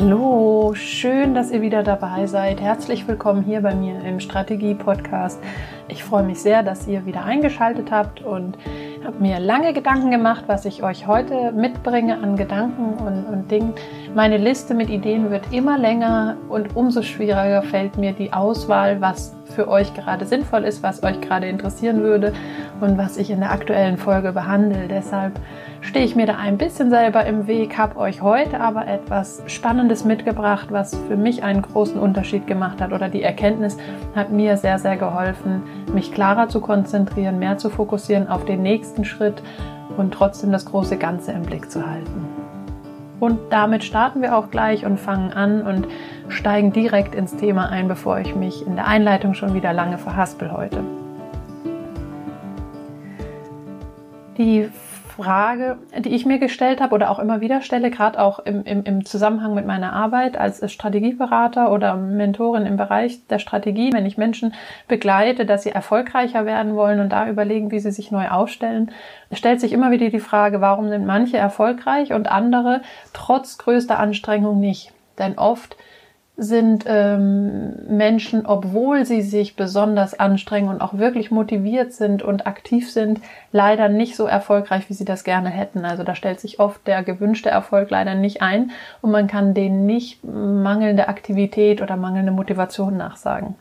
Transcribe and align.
Hallo, 0.00 0.74
schön, 0.74 1.34
dass 1.34 1.50
ihr 1.50 1.60
wieder 1.60 1.82
dabei 1.82 2.28
seid. 2.28 2.60
Herzlich 2.60 3.08
willkommen 3.08 3.42
hier 3.42 3.62
bei 3.62 3.74
mir 3.74 4.00
im 4.04 4.20
Strategie-Podcast. 4.20 5.40
Ich 5.88 6.04
freue 6.04 6.22
mich 6.22 6.40
sehr, 6.40 6.62
dass 6.62 6.86
ihr 6.86 7.04
wieder 7.04 7.24
eingeschaltet 7.24 7.90
habt 7.90 8.22
und 8.22 8.56
habe 9.04 9.18
mir 9.18 9.40
lange 9.40 9.72
Gedanken 9.72 10.12
gemacht, 10.12 10.44
was 10.46 10.66
ich 10.66 10.84
euch 10.84 11.08
heute 11.08 11.50
mitbringe 11.50 12.16
an 12.16 12.36
Gedanken 12.36 12.94
und, 13.04 13.24
und 13.24 13.50
Dingen. 13.50 13.74
Meine 14.14 14.36
Liste 14.36 14.72
mit 14.72 14.88
Ideen 14.88 15.32
wird 15.32 15.52
immer 15.52 15.76
länger 15.76 16.36
und 16.48 16.76
umso 16.76 17.02
schwieriger 17.02 17.62
fällt 17.62 17.98
mir 17.98 18.12
die 18.12 18.32
Auswahl, 18.32 19.00
was 19.00 19.34
für 19.46 19.66
euch 19.66 19.92
gerade 19.94 20.26
sinnvoll 20.26 20.62
ist, 20.62 20.84
was 20.84 21.02
euch 21.02 21.20
gerade 21.20 21.48
interessieren 21.48 22.02
würde 22.02 22.32
und 22.80 22.98
was 22.98 23.16
ich 23.16 23.30
in 23.30 23.40
der 23.40 23.50
aktuellen 23.50 23.96
Folge 23.96 24.32
behandle. 24.32 24.88
Deshalb 24.88 25.38
stehe 25.80 26.04
ich 26.04 26.16
mir 26.16 26.26
da 26.26 26.36
ein 26.36 26.58
bisschen 26.58 26.90
selber 26.90 27.24
im 27.24 27.46
Weg, 27.46 27.78
habe 27.78 27.96
euch 27.96 28.22
heute 28.22 28.60
aber 28.60 28.86
etwas 28.86 29.42
Spannendes 29.46 30.04
mitgebracht, 30.04 30.68
was 30.70 30.96
für 31.08 31.16
mich 31.16 31.42
einen 31.42 31.62
großen 31.62 31.98
Unterschied 31.98 32.46
gemacht 32.46 32.80
hat 32.80 32.92
oder 32.92 33.08
die 33.08 33.22
Erkenntnis 33.22 33.76
hat 34.14 34.30
mir 34.30 34.56
sehr, 34.56 34.78
sehr 34.78 34.96
geholfen, 34.96 35.62
mich 35.92 36.12
klarer 36.12 36.48
zu 36.48 36.60
konzentrieren, 36.60 37.38
mehr 37.38 37.58
zu 37.58 37.70
fokussieren 37.70 38.28
auf 38.28 38.44
den 38.44 38.62
nächsten 38.62 39.04
Schritt 39.04 39.42
und 39.96 40.12
trotzdem 40.12 40.52
das 40.52 40.66
große 40.66 40.96
Ganze 40.96 41.32
im 41.32 41.42
Blick 41.42 41.70
zu 41.70 41.86
halten. 41.86 42.26
Und 43.20 43.38
damit 43.50 43.82
starten 43.82 44.22
wir 44.22 44.36
auch 44.36 44.50
gleich 44.50 44.86
und 44.86 45.00
fangen 45.00 45.32
an 45.32 45.62
und 45.62 45.88
steigen 46.28 46.72
direkt 46.72 47.16
ins 47.16 47.34
Thema 47.36 47.68
ein, 47.68 47.88
bevor 47.88 48.20
ich 48.20 48.36
mich 48.36 48.64
in 48.64 48.76
der 48.76 48.86
Einleitung 48.86 49.34
schon 49.34 49.54
wieder 49.54 49.72
lange 49.72 49.98
verhaspel 49.98 50.52
heute. 50.52 50.84
Die 54.38 54.70
Frage, 55.18 55.78
die 55.98 56.14
ich 56.14 56.26
mir 56.26 56.38
gestellt 56.38 56.80
habe 56.80 56.94
oder 56.94 57.10
auch 57.10 57.18
immer 57.18 57.40
wieder 57.40 57.60
stelle, 57.60 57.90
gerade 57.90 58.20
auch 58.20 58.38
im, 58.38 58.62
im, 58.62 58.84
im 58.84 59.04
Zusammenhang 59.04 59.52
mit 59.52 59.66
meiner 59.66 59.92
Arbeit 59.92 60.38
als 60.38 60.72
Strategieberater 60.72 61.72
oder 61.72 61.96
Mentorin 61.96 62.66
im 62.66 62.76
Bereich 62.76 63.26
der 63.26 63.40
Strategie, 63.40 63.92
wenn 63.92 64.06
ich 64.06 64.16
Menschen 64.16 64.54
begleite, 64.86 65.44
dass 65.44 65.64
sie 65.64 65.70
erfolgreicher 65.70 66.46
werden 66.46 66.76
wollen 66.76 67.00
und 67.00 67.10
da 67.10 67.28
überlegen, 67.28 67.72
wie 67.72 67.80
sie 67.80 67.90
sich 67.90 68.12
neu 68.12 68.28
aufstellen, 68.28 68.92
stellt 69.32 69.60
sich 69.60 69.72
immer 69.72 69.90
wieder 69.90 70.08
die 70.08 70.20
Frage, 70.20 70.60
warum 70.60 70.88
sind 70.88 71.04
manche 71.04 71.36
erfolgreich 71.36 72.12
und 72.12 72.30
andere 72.30 72.82
trotz 73.12 73.58
größter 73.58 73.98
Anstrengung 73.98 74.60
nicht? 74.60 74.92
Denn 75.18 75.36
oft 75.36 75.76
sind 76.40 76.84
ähm, 76.86 77.74
Menschen, 77.88 78.46
obwohl 78.46 79.04
sie 79.04 79.22
sich 79.22 79.56
besonders 79.56 80.18
anstrengen 80.18 80.68
und 80.68 80.80
auch 80.80 80.96
wirklich 80.96 81.32
motiviert 81.32 81.92
sind 81.92 82.22
und 82.22 82.46
aktiv 82.46 82.88
sind, 82.88 83.20
leider 83.50 83.88
nicht 83.88 84.14
so 84.14 84.24
erfolgreich, 84.24 84.88
wie 84.88 84.94
sie 84.94 85.04
das 85.04 85.24
gerne 85.24 85.50
hätten. 85.50 85.84
Also 85.84 86.04
da 86.04 86.14
stellt 86.14 86.38
sich 86.38 86.60
oft 86.60 86.86
der 86.86 87.02
gewünschte 87.02 87.50
Erfolg 87.50 87.90
leider 87.90 88.14
nicht 88.14 88.40
ein 88.40 88.70
und 89.02 89.10
man 89.10 89.26
kann 89.26 89.52
denen 89.52 89.84
nicht 89.84 90.24
mangelnde 90.24 91.08
Aktivität 91.08 91.82
oder 91.82 91.96
mangelnde 91.96 92.30
Motivation 92.30 92.96
nachsagen. 92.96 93.56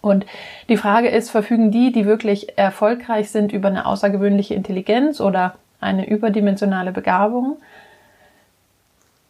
Und 0.00 0.24
die 0.68 0.76
Frage 0.76 1.08
ist, 1.08 1.30
verfügen 1.30 1.72
die, 1.72 1.90
die 1.90 2.06
wirklich 2.06 2.56
erfolgreich 2.56 3.30
sind, 3.30 3.52
über 3.52 3.66
eine 3.68 3.86
außergewöhnliche 3.86 4.54
Intelligenz 4.54 5.20
oder 5.20 5.54
eine 5.80 6.08
überdimensionale 6.08 6.92
Begabung? 6.92 7.56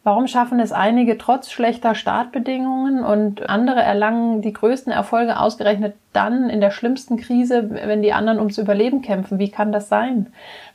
Warum 0.05 0.27
schaffen 0.27 0.59
es 0.59 0.73
einige 0.73 1.17
trotz 1.17 1.49
schlechter 1.49 1.95
Startbedingungen 1.95 3.05
und 3.05 3.49
andere 3.49 3.81
erlangen 3.81 4.41
die 4.41 4.51
größten 4.51 4.91
Erfolge 4.91 5.39
ausgerechnet 5.39 5.95
dann 6.11 6.49
in 6.49 6.59
der 6.59 6.71
schlimmsten 6.71 7.15
Krise, 7.15 7.69
wenn 7.71 8.01
die 8.01 8.11
anderen 8.11 8.39
ums 8.39 8.57
Überleben 8.57 9.01
kämpfen? 9.01 9.39
Wie 9.39 9.49
kann 9.49 9.71
das 9.71 9.87
sein? 9.87 10.27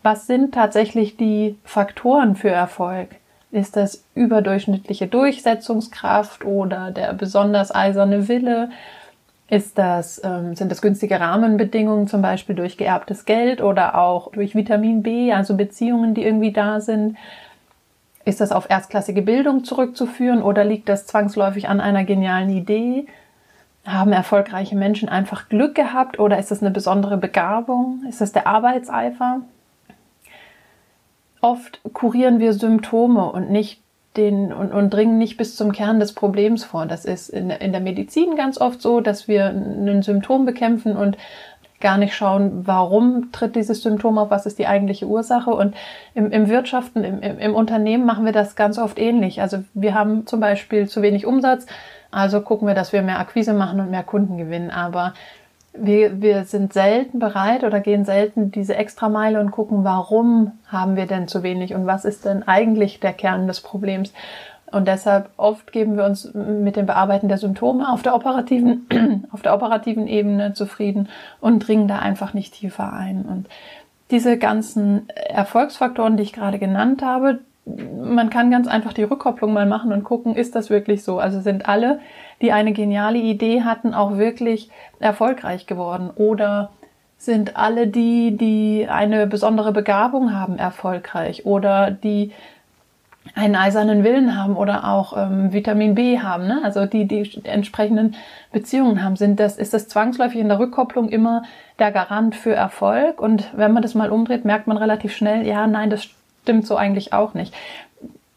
Was 0.03 0.27
sind 0.27 0.55
tatsächlich 0.55 1.19
die 1.19 1.59
Faktoren 1.62 2.37
für 2.37 2.49
Erfolg? 2.49 3.09
Ist 3.51 3.77
das 3.77 4.03
überdurchschnittliche 4.15 5.06
Durchsetzungskraft 5.06 6.47
oder 6.47 6.91
der 6.91 7.12
besonders 7.12 7.75
eiserne 7.75 8.29
Wille? 8.29 8.71
Ist 9.51 9.77
das, 9.77 10.23
ähm, 10.25 10.55
sind 10.55 10.71
das 10.71 10.83
günstige 10.83 11.21
Rahmenbedingungen, 11.21 12.06
zum 12.06 12.22
Beispiel 12.22 12.55
durch 12.55 12.78
geerbtes 12.78 13.27
Geld 13.27 13.62
oder 13.62 13.99
auch 13.99 14.33
durch 14.33 14.55
Vitamin 14.55 15.03
B, 15.03 15.33
also 15.33 15.55
Beziehungen, 15.55 16.15
die 16.15 16.25
irgendwie 16.25 16.53
da 16.53 16.81
sind? 16.81 17.17
Ist 18.28 18.43
das 18.43 18.53
auf 18.53 18.69
erstklassige 18.69 19.22
Bildung 19.22 19.65
zurückzuführen 19.65 20.43
oder 20.43 20.62
liegt 20.62 20.91
das 20.91 21.06
zwangsläufig 21.06 21.71
an 21.71 21.81
einer 21.81 22.05
genialen 22.05 22.50
Idee? 22.50 23.06
Haben 23.87 24.12
erfolgreiche 24.12 24.77
Menschen 24.77 25.09
einfach 25.09 25.49
Glück 25.49 25.75
gehabt 25.75 26.19
oder 26.19 26.38
ist 26.38 26.50
das 26.50 26.61
eine 26.61 26.71
besondere 26.71 27.17
Begabung? 27.17 28.05
Ist 28.06 28.21
das 28.21 28.33
der 28.33 28.47
Arbeitseifer? 28.47 29.41
Oft 31.41 31.81
kurieren 31.94 32.38
wir 32.38 32.53
Symptome 32.53 33.33
und 33.33 33.50
nicht 33.50 33.81
den 34.19 34.53
und, 34.53 34.72
und 34.72 34.91
dringen 34.91 35.17
nicht 35.17 35.38
bis 35.38 35.56
zum 35.56 35.72
Kern 35.72 35.99
des 35.99 36.12
Problems 36.12 36.65
vor. 36.65 36.84
Das 36.84 37.06
ist 37.06 37.31
in, 37.31 37.49
in 37.49 37.72
der 37.72 37.81
Medizin 37.81 38.37
ganz 38.37 38.61
oft 38.61 38.83
so, 38.83 39.00
dass 39.00 39.27
wir 39.27 39.47
ein 39.47 40.03
Symptom 40.03 40.44
bekämpfen 40.44 40.99
und 40.99 41.17
gar 41.81 41.97
nicht 41.99 42.15
schauen, 42.15 42.66
warum 42.66 43.31
tritt 43.33 43.55
dieses 43.55 43.83
Symptom 43.83 44.19
auf, 44.19 44.31
was 44.31 44.47
ist 44.47 44.59
die 44.59 44.66
eigentliche 44.66 45.06
Ursache. 45.06 45.50
Und 45.50 45.75
im, 46.15 46.31
im 46.31 46.49
Wirtschaften, 46.49 47.05
im, 47.05 47.21
im, 47.21 47.39
im 47.39 47.55
Unternehmen 47.55 48.05
machen 48.05 48.25
wir 48.25 48.33
das 48.33 48.56
ganz 48.56 48.78
oft 48.78 48.99
ähnlich. 48.99 49.41
Also 49.41 49.65
wir 49.75 49.94
haben 49.94 50.27
zum 50.27 50.41
Beispiel 50.41 50.88
zu 50.88 51.03
wenig 51.03 51.27
Umsatz, 51.27 51.67
also 52.11 52.41
gucken 52.41 52.67
wir, 52.67 52.75
dass 52.75 52.93
wir 52.93 53.03
mehr 53.03 53.21
Akquise 53.21 53.53
machen 53.53 53.81
und 53.81 53.91
mehr 53.91 54.03
Kunden 54.03 54.38
gewinnen. 54.38 54.71
Aber 54.71 55.15
wir, 55.72 56.21
wir 56.21 56.44
sind 56.44 56.72
selten 56.72 57.19
bereit 57.19 57.62
oder 57.62 57.81
gehen 57.81 58.05
selten 58.05 58.50
diese 58.50 58.75
Extrameile 58.75 59.41
und 59.41 59.50
gucken, 59.50 59.84
warum 59.84 60.53
haben 60.67 60.97
wir 60.97 61.06
denn 61.06 61.28
zu 61.28 61.43
wenig 61.43 61.75
und 61.75 61.87
was 61.87 62.05
ist 62.05 62.25
denn 62.25 62.43
eigentlich 62.47 63.00
der 63.00 63.12
Kern 63.12 63.47
des 63.47 63.61
Problems. 63.61 64.12
Und 64.71 64.87
deshalb 64.87 65.31
oft 65.37 65.73
geben 65.73 65.97
wir 65.97 66.05
uns 66.05 66.33
mit 66.34 66.77
dem 66.77 66.87
Bearbeiten 66.87 67.29
der 67.29 67.39
Symptome 67.39 67.91
auf 67.91 68.03
der 68.03 68.15
operativen, 68.15 69.25
auf 69.33 69.43
der 69.43 69.55
operativen 69.55 70.06
Ebene 70.06 70.53
zufrieden 70.53 71.09
und 71.41 71.67
dringen 71.67 71.89
da 71.89 71.99
einfach 71.99 72.34
nicht 72.34 72.55
tiefer 72.55 72.93
ein. 72.93 73.23
Und 73.23 73.49
diese 74.11 74.39
ganzen 74.39 75.09
Erfolgsfaktoren, 75.11 76.17
die 76.17 76.23
ich 76.23 76.33
gerade 76.33 76.59
genannt 76.59 77.03
habe, 77.03 77.41
man 78.03 78.31
kann 78.31 78.51
ganz 78.51 78.67
einfach 78.67 78.93
die 78.93 79.03
Rückkopplung 79.03 79.53
mal 79.53 79.67
machen 79.67 79.93
und 79.93 80.05
gucken, 80.05 80.34
ist 80.34 80.55
das 80.55 80.71
wirklich 80.71 81.03
so? 81.03 81.19
Also 81.19 81.41
sind 81.41 81.69
alle, 81.69 82.00
die 82.41 82.53
eine 82.53 82.73
geniale 82.73 83.19
Idee 83.19 83.62
hatten, 83.62 83.95
auch 83.95 84.17
wirklich 84.17 84.71
erfolgreich 85.00 85.67
geworden? 85.67 86.11
Oder 86.15 86.71
sind 87.19 87.56
alle 87.56 87.87
die, 87.87 88.37
die 88.37 88.87
eine 88.89 89.27
besondere 89.27 89.73
Begabung 89.73 90.35
haben, 90.35 90.59
erfolgreich? 90.59 91.45
Oder 91.45 91.91
die 91.91 92.33
einen 93.34 93.56
eisernen 93.56 94.05
Willen 94.05 94.37
haben 94.37 94.56
oder 94.56 94.89
auch 94.89 95.16
ähm, 95.16 95.53
Vitamin 95.53 95.94
B 95.94 96.21
haben, 96.21 96.47
ne? 96.47 96.61
also 96.62 96.87
die 96.87 97.06
die 97.06 97.41
entsprechenden 97.44 98.16
Beziehungen 98.53 99.03
haben, 99.03 99.16
sind 99.16 99.41
das 99.41 99.56
ist 99.56 99.75
das 99.75 99.89
zwangsläufig 99.89 100.41
in 100.41 100.49
der 100.49 100.59
Rückkopplung 100.59 101.09
immer 101.09 101.43
der 101.78 101.93
Garant 101.93 102.34
für 102.34 102.55
Erfolg 102.55 103.21
und 103.21 103.50
wenn 103.55 103.72
man 103.72 103.83
das 103.83 103.94
mal 103.94 104.11
umdreht, 104.11 104.44
merkt 104.44 104.67
man 104.67 104.77
relativ 104.77 105.15
schnell, 105.15 105.47
ja, 105.47 105.67
nein, 105.67 105.91
das 105.91 106.09
stimmt 106.43 106.67
so 106.67 106.77
eigentlich 106.77 107.12
auch 107.12 107.34
nicht. 107.34 107.55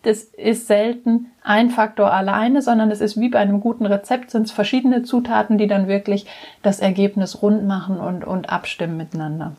Das 0.03 0.23
ist 0.23 0.67
selten 0.67 1.27
ein 1.43 1.69
Faktor 1.69 2.11
alleine, 2.11 2.61
sondern 2.63 2.89
es 2.89 3.01
ist 3.01 3.19
wie 3.19 3.29
bei 3.29 3.39
einem 3.39 3.61
guten 3.61 3.85
Rezept 3.85 4.31
sind 4.31 4.47
es 4.47 4.51
verschiedene 4.51 5.03
Zutaten, 5.03 5.59
die 5.59 5.67
dann 5.67 5.87
wirklich 5.87 6.25
das 6.63 6.79
Ergebnis 6.79 7.41
rund 7.41 7.67
machen 7.67 7.99
und 7.99 8.25
und 8.25 8.49
abstimmen 8.49 8.97
miteinander. 8.97 9.55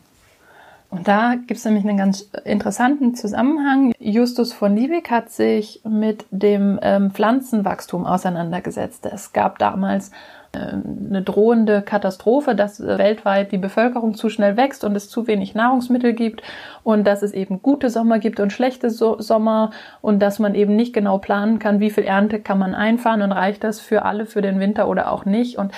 Und 0.93 1.07
da 1.07 1.33
gibt 1.33 1.57
es 1.57 1.65
nämlich 1.65 1.83
einen 1.85 1.97
ganz 1.97 2.29
interessanten 2.45 3.15
Zusammenhang. 3.15 3.93
Justus 3.97 4.53
von 4.53 4.75
Liebig 4.75 5.09
hat 5.09 5.31
sich 5.31 5.81
mit 5.83 6.25
dem 6.29 6.77
ähm, 6.83 7.09
Pflanzenwachstum 7.09 8.05
auseinandergesetzt. 8.05 9.07
Es 9.11 9.33
gab 9.33 9.57
damals 9.57 10.11
ähm, 10.55 11.07
eine 11.09 11.23
drohende 11.23 11.81
Katastrophe, 11.81 12.53
dass 12.53 12.79
äh, 12.79 12.99
weltweit 12.99 13.51
die 13.51 13.57
Bevölkerung 13.57 14.13
zu 14.13 14.29
schnell 14.29 14.55
wächst 14.55 14.83
und 14.83 14.95
es 14.95 15.09
zu 15.09 15.25
wenig 15.25 15.55
Nahrungsmittel 15.55 16.13
gibt 16.13 16.43
und 16.83 17.07
dass 17.07 17.23
es 17.23 17.33
eben 17.33 17.63
gute 17.63 17.89
Sommer 17.89 18.19
gibt 18.19 18.39
und 18.39 18.53
schlechte 18.53 18.91
so 18.91 19.19
Sommer 19.19 19.71
und 20.01 20.19
dass 20.19 20.37
man 20.37 20.53
eben 20.53 20.75
nicht 20.75 20.93
genau 20.93 21.17
planen 21.17 21.57
kann, 21.57 21.79
wie 21.79 21.89
viel 21.89 22.03
Ernte 22.03 22.39
kann 22.39 22.59
man 22.59 22.75
einfahren 22.75 23.23
und 23.23 23.31
reicht 23.31 23.63
das 23.63 23.79
für 23.79 24.05
alle 24.05 24.27
für 24.27 24.43
den 24.43 24.59
Winter 24.59 24.87
oder 24.87 25.11
auch 25.11 25.25
nicht. 25.25 25.57
Und 25.57 25.71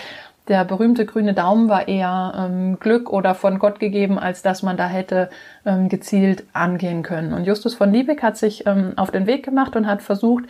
der 0.47 0.63
berühmte 0.63 1.05
grüne 1.05 1.33
Daumen 1.33 1.69
war 1.69 1.87
eher 1.87 2.33
ähm, 2.37 2.79
Glück 2.79 3.09
oder 3.09 3.33
von 3.33 3.57
Gott 3.57 3.79
gegeben, 3.79 4.19
als 4.19 4.43
dass 4.43 4.61
man 4.61 4.77
da 4.77 4.87
hätte 4.87 5.29
ähm, 5.65 5.89
gezielt 5.89 6.43
angehen 6.53 7.01
können. 7.01 7.33
Und 7.33 7.45
Justus 7.45 7.73
von 7.73 7.91
Liebig 7.91 8.21
hat 8.21 8.37
sich 8.37 8.67
ähm, 8.67 8.93
auf 8.95 9.09
den 9.09 9.25
Weg 9.25 9.43
gemacht 9.43 9.75
und 9.75 9.87
hat 9.87 10.01
versucht, 10.03 10.45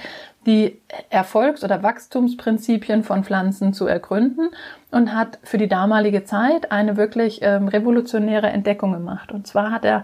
die 0.45 0.79
Erfolgs- 1.09 1.63
oder 1.63 1.81
Wachstumsprinzipien 1.81 3.03
von 3.03 3.23
Pflanzen 3.23 3.73
zu 3.73 3.87
ergründen 3.87 4.49
und 4.91 5.15
hat 5.15 5.39
für 5.43 5.57
die 5.57 5.69
damalige 5.69 6.25
Zeit 6.25 6.71
eine 6.71 6.97
wirklich 6.97 7.39
ähm, 7.41 7.67
revolutionäre 7.67 8.47
Entdeckung 8.47 8.91
gemacht. 8.91 9.31
Und 9.31 9.47
zwar 9.47 9.71
hat 9.71 9.85
er 9.85 10.03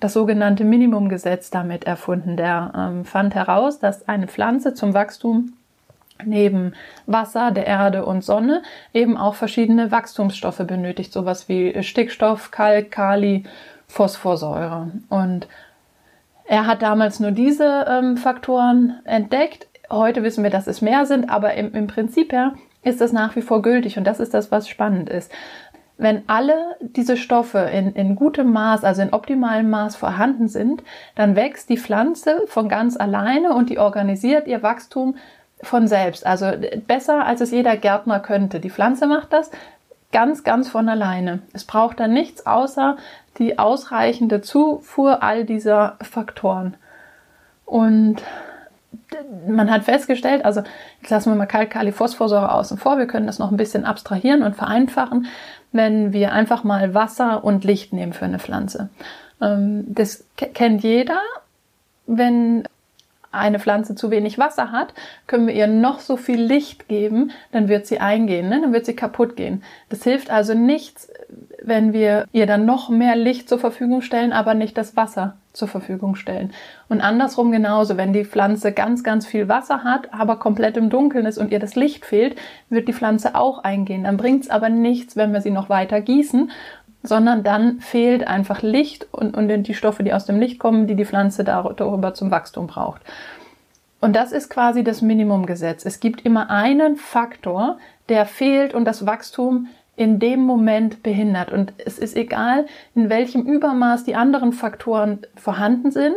das 0.00 0.14
sogenannte 0.14 0.64
Minimumgesetz 0.64 1.50
damit 1.50 1.84
erfunden. 1.84 2.36
Der 2.36 2.72
ähm, 2.74 3.04
fand 3.04 3.34
heraus, 3.34 3.78
dass 3.78 4.08
eine 4.08 4.26
Pflanze 4.26 4.72
zum 4.72 4.94
Wachstum 4.94 5.52
neben 6.24 6.74
Wasser, 7.06 7.50
der 7.50 7.66
Erde 7.66 8.04
und 8.04 8.24
Sonne 8.24 8.62
eben 8.92 9.16
auch 9.16 9.34
verschiedene 9.34 9.90
Wachstumsstoffe 9.90 10.64
benötigt, 10.66 11.12
sowas 11.12 11.48
wie 11.48 11.82
Stickstoff, 11.82 12.50
Kalk, 12.50 12.90
Kali, 12.90 13.44
Phosphorsäure. 13.86 14.90
Und 15.08 15.48
er 16.46 16.66
hat 16.66 16.82
damals 16.82 17.20
nur 17.20 17.30
diese 17.30 17.86
ähm, 17.88 18.16
Faktoren 18.16 19.00
entdeckt 19.04 19.66
Heute 19.90 20.22
wissen 20.22 20.44
wir, 20.44 20.50
dass 20.50 20.68
es 20.68 20.82
mehr 20.82 21.04
sind, 21.04 21.30
aber 21.30 21.54
im, 21.54 21.74
im 21.74 21.88
Prinzip 21.88 22.32
her 22.32 22.54
ist 22.84 23.00
das 23.00 23.12
nach 23.12 23.34
wie 23.34 23.42
vor 23.42 23.60
gültig 23.60 23.98
und 23.98 24.04
das 24.04 24.20
ist 24.20 24.32
das, 24.34 24.52
was 24.52 24.68
spannend 24.68 25.10
ist. 25.10 25.32
Wenn 25.98 26.22
alle 26.28 26.76
diese 26.80 27.16
Stoffe 27.16 27.58
in, 27.58 27.92
in 27.94 28.14
gutem 28.14 28.52
Maß, 28.52 28.84
also 28.84 29.02
in 29.02 29.12
optimalem 29.12 29.68
Maß 29.68 29.96
vorhanden 29.96 30.48
sind, 30.48 30.84
dann 31.16 31.34
wächst 31.34 31.68
die 31.68 31.76
Pflanze 31.76 32.42
von 32.46 32.68
ganz 32.68 32.96
alleine 32.96 33.52
und 33.52 33.68
die 33.68 33.78
organisiert 33.78 34.46
ihr 34.46 34.62
Wachstum 34.62 35.16
von 35.62 35.88
selbst. 35.88 36.26
Also 36.26 36.52
besser, 36.86 37.24
als 37.26 37.40
es 37.40 37.50
jeder 37.50 37.76
Gärtner 37.76 38.20
könnte. 38.20 38.60
Die 38.60 38.70
Pflanze 38.70 39.06
macht 39.06 39.32
das 39.32 39.50
ganz, 40.12 40.44
ganz 40.44 40.68
von 40.68 40.88
alleine. 40.88 41.40
Es 41.52 41.64
braucht 41.64 42.00
dann 42.00 42.12
nichts 42.12 42.46
außer 42.46 42.96
die 43.38 43.58
ausreichende 43.58 44.40
Zufuhr 44.40 45.22
all 45.22 45.44
dieser 45.44 45.96
Faktoren. 46.00 46.74
Und 47.64 48.22
man 49.46 49.70
hat 49.70 49.84
festgestellt, 49.84 50.44
also 50.44 50.62
jetzt 51.00 51.10
lassen 51.10 51.30
wir 51.30 51.36
mal 51.36 51.46
Kalk-Kali-Phosphorsäure 51.46 52.52
außen 52.52 52.78
vor, 52.78 52.98
wir 52.98 53.06
können 53.06 53.26
das 53.26 53.38
noch 53.38 53.50
ein 53.50 53.56
bisschen 53.56 53.84
abstrahieren 53.84 54.42
und 54.42 54.56
vereinfachen, 54.56 55.26
wenn 55.72 56.12
wir 56.12 56.32
einfach 56.32 56.64
mal 56.64 56.94
Wasser 56.94 57.44
und 57.44 57.64
Licht 57.64 57.92
nehmen 57.92 58.12
für 58.12 58.24
eine 58.24 58.38
Pflanze. 58.38 58.88
Ähm, 59.40 59.84
das 59.88 60.24
kennt 60.36 60.82
jeder. 60.82 61.20
Wenn 62.06 62.64
eine 63.32 63.58
Pflanze 63.58 63.94
zu 63.94 64.10
wenig 64.10 64.38
Wasser 64.38 64.72
hat, 64.72 64.94
können 65.26 65.46
wir 65.46 65.54
ihr 65.54 65.66
noch 65.66 66.00
so 66.00 66.16
viel 66.16 66.40
Licht 66.40 66.88
geben, 66.88 67.30
dann 67.52 67.68
wird 67.68 67.86
sie 67.86 68.00
eingehen, 68.00 68.48
ne? 68.48 68.60
dann 68.60 68.72
wird 68.72 68.86
sie 68.86 68.96
kaputt 68.96 69.36
gehen. 69.36 69.62
Das 69.88 70.02
hilft 70.02 70.30
also 70.30 70.54
nichts, 70.54 71.10
wenn 71.62 71.92
wir 71.92 72.26
ihr 72.32 72.46
dann 72.46 72.64
noch 72.64 72.88
mehr 72.88 73.16
Licht 73.16 73.48
zur 73.48 73.58
Verfügung 73.58 74.02
stellen, 74.02 74.32
aber 74.32 74.54
nicht 74.54 74.76
das 74.76 74.96
Wasser 74.96 75.36
zur 75.52 75.68
Verfügung 75.68 76.14
stellen. 76.14 76.52
Und 76.88 77.00
andersrum 77.00 77.50
genauso, 77.50 77.96
wenn 77.96 78.12
die 78.12 78.24
Pflanze 78.24 78.72
ganz, 78.72 79.02
ganz 79.02 79.26
viel 79.26 79.48
Wasser 79.48 79.82
hat, 79.82 80.12
aber 80.14 80.36
komplett 80.36 80.76
im 80.76 80.90
Dunkeln 80.90 81.26
ist 81.26 81.38
und 81.38 81.50
ihr 81.50 81.58
das 81.58 81.74
Licht 81.74 82.04
fehlt, 82.04 82.36
wird 82.68 82.88
die 82.88 82.92
Pflanze 82.92 83.34
auch 83.34 83.64
eingehen. 83.64 84.04
Dann 84.04 84.16
bringt 84.16 84.44
es 84.44 84.50
aber 84.50 84.68
nichts, 84.68 85.16
wenn 85.16 85.32
wir 85.32 85.40
sie 85.40 85.50
noch 85.50 85.68
weiter 85.68 86.00
gießen, 86.00 86.50
sondern 87.02 87.42
dann 87.42 87.80
fehlt 87.80 88.26
einfach 88.26 88.62
Licht 88.62 89.08
und, 89.12 89.36
und 89.36 89.48
die 89.48 89.74
Stoffe, 89.74 90.02
die 90.02 90.12
aus 90.12 90.26
dem 90.26 90.38
Licht 90.38 90.58
kommen, 90.58 90.86
die 90.86 90.96
die 90.96 91.04
Pflanze 91.04 91.44
darüber 91.44 92.14
zum 92.14 92.30
Wachstum 92.30 92.66
braucht. 92.66 93.00
Und 94.00 94.16
das 94.16 94.32
ist 94.32 94.48
quasi 94.48 94.82
das 94.82 95.02
Minimumgesetz. 95.02 95.84
Es 95.84 96.00
gibt 96.00 96.24
immer 96.24 96.50
einen 96.50 96.96
Faktor, 96.96 97.78
der 98.08 98.26
fehlt 98.26 98.74
und 98.74 98.84
das 98.84 99.06
Wachstum 99.06 99.68
in 99.96 100.18
dem 100.18 100.40
Moment 100.40 101.02
behindert. 101.02 101.52
Und 101.52 101.74
es 101.84 101.98
ist 101.98 102.16
egal, 102.16 102.66
in 102.94 103.10
welchem 103.10 103.42
Übermaß 103.42 104.04
die 104.04 104.14
anderen 104.14 104.52
Faktoren 104.52 105.18
vorhanden 105.36 105.90
sind. 105.90 106.16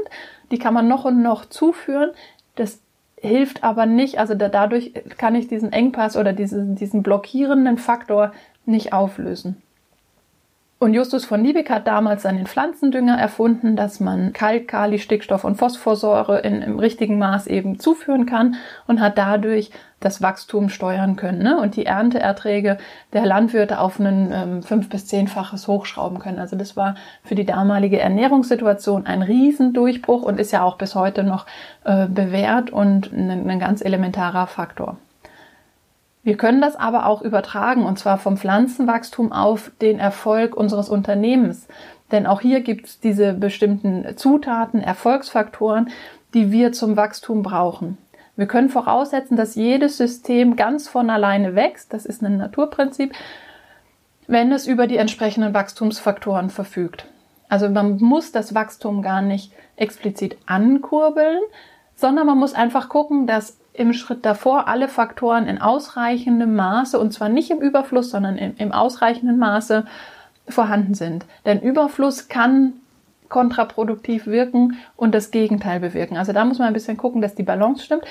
Die 0.51 0.57
kann 0.59 0.73
man 0.73 0.87
noch 0.87 1.03
und 1.03 1.21
noch 1.21 1.45
zuführen. 1.45 2.11
Das 2.55 2.79
hilft 3.17 3.63
aber 3.63 3.85
nicht, 3.85 4.19
also 4.19 4.35
da, 4.35 4.49
dadurch 4.49 4.93
kann 5.17 5.35
ich 5.35 5.47
diesen 5.47 5.71
Engpass 5.71 6.17
oder 6.17 6.33
diesen, 6.33 6.75
diesen 6.75 7.03
blockierenden 7.03 7.77
Faktor 7.77 8.33
nicht 8.65 8.93
auflösen. 8.93 9.62
Und 10.83 10.93
Justus 10.93 11.23
von 11.23 11.41
Liebig 11.41 11.69
hat 11.69 11.87
damals 11.87 12.25
einen 12.25 12.45
Pflanzendünger 12.45 13.17
erfunden, 13.17 13.77
dass 13.77 14.01
man 14.01 14.33
Kalk, 14.33 14.67
Kali, 14.67 14.99
Stickstoff 14.99 15.45
und 15.45 15.55
Phosphorsäure 15.55 16.41
in, 16.41 16.61
im 16.61 16.77
richtigen 16.77 17.17
Maß 17.17 17.47
eben 17.47 17.79
zuführen 17.79 18.25
kann 18.25 18.55
und 18.85 18.99
hat 18.99 19.17
dadurch 19.17 19.71
das 20.01 20.21
Wachstum 20.21 20.67
steuern 20.67 21.15
können 21.15 21.41
ne? 21.41 21.57
und 21.57 21.77
die 21.77 21.85
Ernteerträge 21.85 22.79
der 23.13 23.25
Landwirte 23.25 23.79
auf 23.79 23.97
ein 23.97 24.33
ähm, 24.33 24.61
fünf- 24.61 24.89
bis 24.89 25.07
zehnfaches 25.07 25.69
hochschrauben 25.69 26.19
können. 26.19 26.39
Also 26.39 26.57
das 26.57 26.75
war 26.75 26.95
für 27.23 27.35
die 27.35 27.45
damalige 27.45 28.01
Ernährungssituation 28.01 29.05
ein 29.05 29.21
Riesendurchbruch 29.21 30.23
und 30.23 30.37
ist 30.37 30.51
ja 30.51 30.63
auch 30.63 30.77
bis 30.77 30.95
heute 30.95 31.23
noch 31.23 31.45
äh, 31.85 32.07
bewährt 32.07 32.71
und 32.71 33.09
ein, 33.13 33.49
ein 33.49 33.59
ganz 33.59 33.81
elementarer 33.81 34.47
Faktor. 34.47 34.97
Wir 36.23 36.37
können 36.37 36.61
das 36.61 36.77
aber 36.77 37.05
auch 37.05 37.21
übertragen, 37.21 37.85
und 37.85 37.99
zwar 37.99 38.17
vom 38.17 38.37
Pflanzenwachstum 38.37 39.33
auf 39.33 39.71
den 39.81 39.99
Erfolg 39.99 40.55
unseres 40.55 40.89
Unternehmens. 40.89 41.67
Denn 42.11 42.25
auch 42.25 42.39
hier 42.39 42.61
gibt 42.61 42.87
es 42.87 42.99
diese 42.99 43.33
bestimmten 43.33 44.05
Zutaten, 44.15 44.79
Erfolgsfaktoren, 44.79 45.89
die 46.33 46.51
wir 46.51 46.71
zum 46.71 46.95
Wachstum 46.95 47.43
brauchen. 47.43 47.97
Wir 48.35 48.47
können 48.47 48.69
voraussetzen, 48.69 49.35
dass 49.35 49.55
jedes 49.55 49.97
System 49.97 50.55
ganz 50.55 50.87
von 50.87 51.09
alleine 51.09 51.55
wächst. 51.55 51.93
Das 51.93 52.05
ist 52.05 52.23
ein 52.23 52.37
Naturprinzip, 52.37 53.13
wenn 54.27 54.51
es 54.51 54.65
über 54.65 54.87
die 54.87 54.97
entsprechenden 54.97 55.53
Wachstumsfaktoren 55.53 56.49
verfügt. 56.49 57.05
Also 57.49 57.69
man 57.69 57.97
muss 57.97 58.31
das 58.31 58.55
Wachstum 58.55 59.01
gar 59.01 59.21
nicht 59.21 59.51
explizit 59.75 60.37
ankurbeln, 60.45 61.41
sondern 61.95 62.25
man 62.25 62.39
muss 62.39 62.53
einfach 62.53 62.89
gucken, 62.89 63.27
dass 63.27 63.59
im 63.73 63.93
Schritt 63.93 64.25
davor 64.25 64.67
alle 64.67 64.87
Faktoren 64.87 65.47
in 65.47 65.59
ausreichendem 65.59 66.55
Maße, 66.55 66.99
und 66.99 67.11
zwar 67.11 67.29
nicht 67.29 67.49
im 67.49 67.59
Überfluss, 67.59 68.11
sondern 68.11 68.37
im, 68.37 68.53
im 68.57 68.71
ausreichenden 68.71 69.37
Maße 69.37 69.85
vorhanden 70.47 70.93
sind. 70.93 71.25
Denn 71.45 71.61
Überfluss 71.61 72.27
kann 72.27 72.73
kontraproduktiv 73.29 74.27
wirken 74.27 74.77
und 74.95 75.15
das 75.15 75.31
Gegenteil 75.31 75.79
bewirken. 75.79 76.17
Also 76.17 76.33
da 76.33 76.45
muss 76.45 76.59
man 76.59 76.67
ein 76.67 76.73
bisschen 76.73 76.97
gucken, 76.97 77.21
dass 77.21 77.33
die 77.33 77.43
Balance 77.43 77.83
stimmt. 77.83 78.03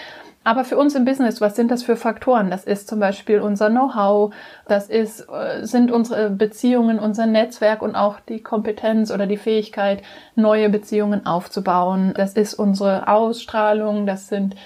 Aber 0.44 0.64
für 0.64 0.76
uns 0.76 0.96
im 0.96 1.04
Business, 1.04 1.40
was 1.40 1.54
sind 1.54 1.70
das 1.70 1.84
für 1.84 1.94
Faktoren? 1.94 2.50
Das 2.50 2.64
ist 2.64 2.88
zum 2.88 2.98
Beispiel 2.98 3.38
unser 3.38 3.70
Know-how, 3.70 4.34
das 4.66 4.88
ist, 4.88 5.28
äh, 5.28 5.64
sind 5.64 5.92
unsere 5.92 6.30
Beziehungen, 6.30 6.98
unser 6.98 7.26
Netzwerk 7.26 7.80
und 7.80 7.94
auch 7.94 8.18
die 8.18 8.42
Kompetenz 8.42 9.12
oder 9.12 9.26
die 9.26 9.36
Fähigkeit, 9.36 10.02
neue 10.34 10.68
Beziehungen 10.68 11.26
aufzubauen. 11.26 12.12
Das 12.16 12.32
ist 12.32 12.54
unsere 12.54 13.06
Ausstrahlung, 13.06 14.04
das 14.04 14.26
sind 14.26 14.56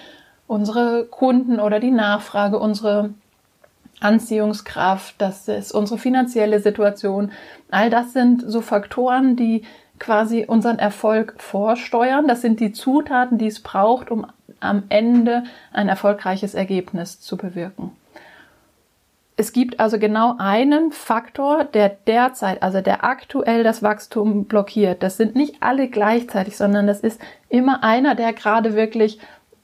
unsere 0.47 1.05
Kunden 1.05 1.61
oder 1.61 1.81
die 1.81 1.91
Nachfrage, 1.91 2.59
unsere 2.59 3.11
Anziehungskraft, 4.01 5.15
das 5.19 5.49
ist 5.49 5.73
unsere 5.73 5.99
finanzielle 5.99 6.61
Situation. 6.61 7.33
All 7.71 7.91
das 7.91 8.13
sind 8.13 8.45
so 8.47 8.61
Faktoren, 8.61 9.37
die 9.37 9.63
quasi 9.99 10.45
unseren 10.47 10.79
Erfolg 10.79 11.35
vorsteuern. 11.39 12.29
Das 12.29 12.43
sind 12.43 12.61
die 12.61 12.73
Zutaten, 12.73 13.39
die 13.39 13.47
es 13.47 13.61
braucht, 13.61 14.11
um 14.11 14.27
am 14.61 14.85
Ende 14.89 15.45
ein 15.73 15.89
erfolgreiches 15.89 16.55
Ergebnis 16.55 17.21
zu 17.21 17.37
bewirken. 17.37 17.93
Es 19.39 19.53
gibt 19.53 19.81
also 19.81 19.99
genau 19.99 20.35
einen 20.39 20.93
Faktor, 20.93 21.65
der 21.65 21.91
derzeit, 21.91 22.63
also 22.63 22.81
der 22.81 23.05
aktuell 23.05 23.65
das 23.65 23.83
Wachstum 23.83 24.47
blockiert. 24.47 25.03
Das 25.03 25.19
sind 25.19 25.37
nicht 25.37 25.57
alle 25.61 25.89
gleichzeitig, 25.89 26.57
sondern 26.57 26.87
das 26.87 27.01
ist 27.01 27.21
immer 27.51 27.85
einer, 27.85 28.15
der 28.15 28.33
gerade 28.33 28.75
wirklich 28.75 29.21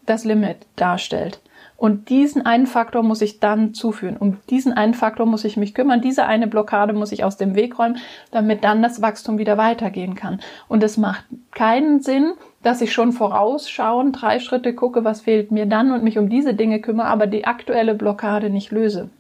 das 0.07 0.25
Limit 0.25 0.59
darstellt. 0.77 1.41
Und 1.83 2.11
diesen 2.11 2.47
einen 2.47 2.69
Faktor 2.69 3.03
muss 3.03 3.23
ich 3.23 3.41
dann 3.41 3.75
zuführen. 3.75 4.17
Um 4.17 4.37
diesen 4.49 4.73
einen 4.73 4.95
Faktor 4.95 5.27
muss 5.27 5.45
ich 5.45 5.57
mich 5.57 5.75
kümmern. 5.75 6.01
Diese 6.01 6.27
eine 6.27 6.47
Blockade 6.47 6.93
muss 6.93 7.11
ich 7.11 7.25
aus 7.25 7.37
dem 7.37 7.57
Weg 7.57 7.77
räumen, 7.77 7.99
damit 8.31 8.63
dann 8.63 8.85
das 8.85 9.03
Wachstum 9.03 9.37
wieder 9.37 9.59
weitergehen 9.59 10.15
kann. 10.15 10.41
Und 10.69 10.85
es 10.85 10.97
macht 10.97 11.25
keinen 11.51 12.01
Sinn, 12.01 12.35
dass 12.63 12.83
ich 12.83 12.93
schon 12.93 13.11
vorausschauen, 13.13 14.13
drei 14.13 14.39
Schritte 14.39 14.75
gucke, 14.75 15.03
was 15.03 15.23
fehlt 15.23 15.51
mir 15.51 15.67
dann 15.67 15.91
und 15.91 16.05
mich 16.05 16.19
um 16.19 16.29
diese 16.29 16.55
Dinge 16.55 16.81
kümmere, 16.81 17.09
aber 17.09 17.27
die 17.27 17.47
aktuelle 17.47 17.97
Blockade 17.97 18.49
nicht 18.49 18.71
löse. 18.71 19.11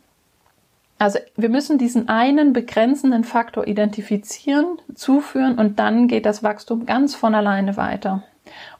Also 1.00 1.18
wir 1.36 1.48
müssen 1.48 1.78
diesen 1.78 2.08
einen 2.08 2.52
begrenzenden 2.52 3.24
Faktor 3.24 3.66
identifizieren, 3.66 4.78
zuführen 4.94 5.58
und 5.58 5.80
dann 5.80 6.06
geht 6.06 6.26
das 6.26 6.44
Wachstum 6.44 6.86
ganz 6.86 7.16
von 7.16 7.34
alleine 7.34 7.76
weiter. 7.76 8.22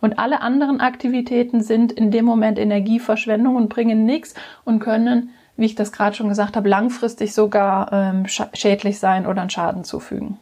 Und 0.00 0.19
alle 0.19 0.40
anderen 0.40 0.81
Aktivitäten 0.81 1.62
sind 1.62 1.92
in 1.92 2.11
dem 2.11 2.25
Moment 2.25 2.59
Energieverschwendung 2.59 3.57
und 3.57 3.69
bringen 3.69 4.04
nichts 4.04 4.35
und 4.64 4.81
können, 4.81 5.31
wie 5.57 5.66
ich 5.66 5.75
das 5.75 5.92
gerade 5.92 6.16
schon 6.16 6.28
gesagt 6.28 6.57
habe, 6.57 6.69
langfristig 6.69 7.35
sogar 7.35 7.92
ähm, 7.92 8.26
schädlich 8.26 8.99
sein 8.99 9.26
oder 9.26 9.40
einen 9.40 9.50
Schaden 9.50 9.85
zufügen. 9.85 10.38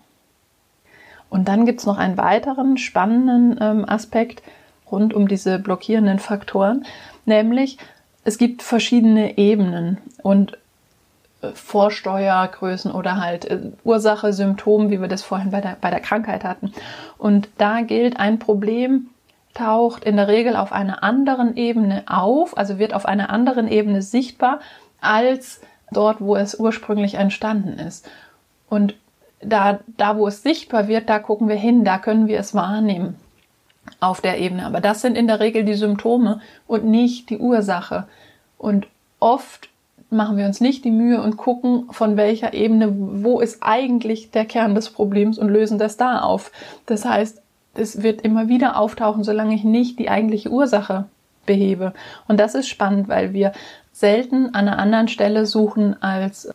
Und 1.29 1.49
dann 1.49 1.67
gibt 1.67 1.81
es 1.81 1.87
noch 1.87 1.99
einen 1.99 2.17
weiteren 2.17 2.77
spannenden 2.77 3.59
ähm, 3.61 3.89
Aspekt 3.89 4.43
rund 4.91 5.15
um 5.15 5.29
diese 5.29 5.59
blockierenden 5.59 6.19
Faktoren, 6.19 6.85
nämlich 7.25 7.79
es 8.25 8.39
gibt 8.39 8.63
verschiedene 8.63 9.39
Ebenen 9.39 9.99
und 10.23 10.59
Vorsteuergrößen 11.55 12.93
oder 12.93 13.21
halt 13.21 13.45
äh, 13.47 13.61
Ursache, 13.85 14.33
Symptom, 14.33 14.91
wie 14.91 15.01
wir 15.01 15.09
das 15.09 15.23
vorhin 15.23 15.51
bei 15.51 15.61
der, 15.61 15.77
bei 15.81 15.91
der 15.91 16.01
Krankheit 16.01 16.45
hatten. 16.45 16.73
Und 17.19 17.49
da 17.59 17.81
gilt 17.81 18.19
ein 18.19 18.39
Problem 18.39 19.09
taucht 19.55 20.05
in 20.05 20.17
der 20.17 20.29
Regel 20.29 20.55
auf 20.55 20.73
einer 20.73 21.03
anderen 21.03 21.57
Ebene 21.57 22.05
auf, 22.07 22.57
also 22.57 22.79
wird 22.79 22.95
auf 22.95 23.07
einer 23.07 23.31
anderen 23.31 23.69
Ebene 23.69 24.03
sichtbar 24.03 24.61
als 25.01 25.61
dort, 25.91 26.21
wo 26.21 26.37
es 26.37 26.55
ursprünglich 26.55 27.15
entstanden 27.15 27.79
ist. 27.79 28.09
Und 28.69 28.95
da, 29.41 29.81
da, 29.97 30.17
wo 30.17 30.29
es 30.29 30.43
sichtbar 30.43 30.87
wird, 30.87 31.09
da 31.09 31.19
gucken 31.19 31.49
wir 31.49 31.57
hin, 31.57 31.85
da 31.85 31.99
können 31.99 32.29
wir 32.29 32.39
es 32.39 32.55
wahrnehmen 32.55 33.17
auf 33.99 34.21
der 34.21 34.39
Ebene. 34.39 34.67
Aber 34.67 34.81
das 34.81 35.01
sind 35.01 35.17
in 35.17 35.27
der 35.27 35.41
Regel 35.41 35.65
die 35.65 35.75
Symptome 35.75 36.41
und 36.67 36.85
nicht 36.85 37.31
die 37.31 37.39
Ursache. 37.39 38.07
Und 38.59 38.87
oft 39.19 39.70
machen 40.11 40.37
wir 40.37 40.47
uns 40.47 40.61
nicht 40.61 40.85
die 40.85 40.91
Mühe 40.91 41.23
und 41.23 41.37
gucken, 41.37 41.87
von 41.91 42.17
welcher 42.17 42.53
Ebene, 42.53 42.93
wo 43.23 43.41
ist 43.41 43.63
eigentlich 43.63 44.31
der 44.31 44.45
Kern 44.45 44.75
des 44.75 44.91
Problems 44.91 45.39
und 45.39 45.49
lösen 45.49 45.79
das 45.79 45.97
da 45.97 46.21
auf. 46.21 46.51
Das 46.87 47.05
heißt, 47.05 47.41
es 47.75 48.03
wird 48.03 48.23
immer 48.23 48.49
wieder 48.49 48.77
auftauchen, 48.77 49.25
solange 49.25 49.55
ich 49.55 49.65
nicht 49.65 49.99
die 49.99 50.11
eigentliche 50.11 50.51
Ursache 50.51 51.07
behebe. 51.47 51.93
Und 52.29 52.39
das 52.39 52.55
ist 52.55 52.69
spannend, 52.69 53.09
weil 53.09 53.33
wir 53.33 53.53
selten 53.93 54.47
an 54.55 54.69
einer 54.69 54.79
anderen 54.79 55.09
Stelle 55.09 55.47
suchen 55.47 56.01
als, 56.03 56.53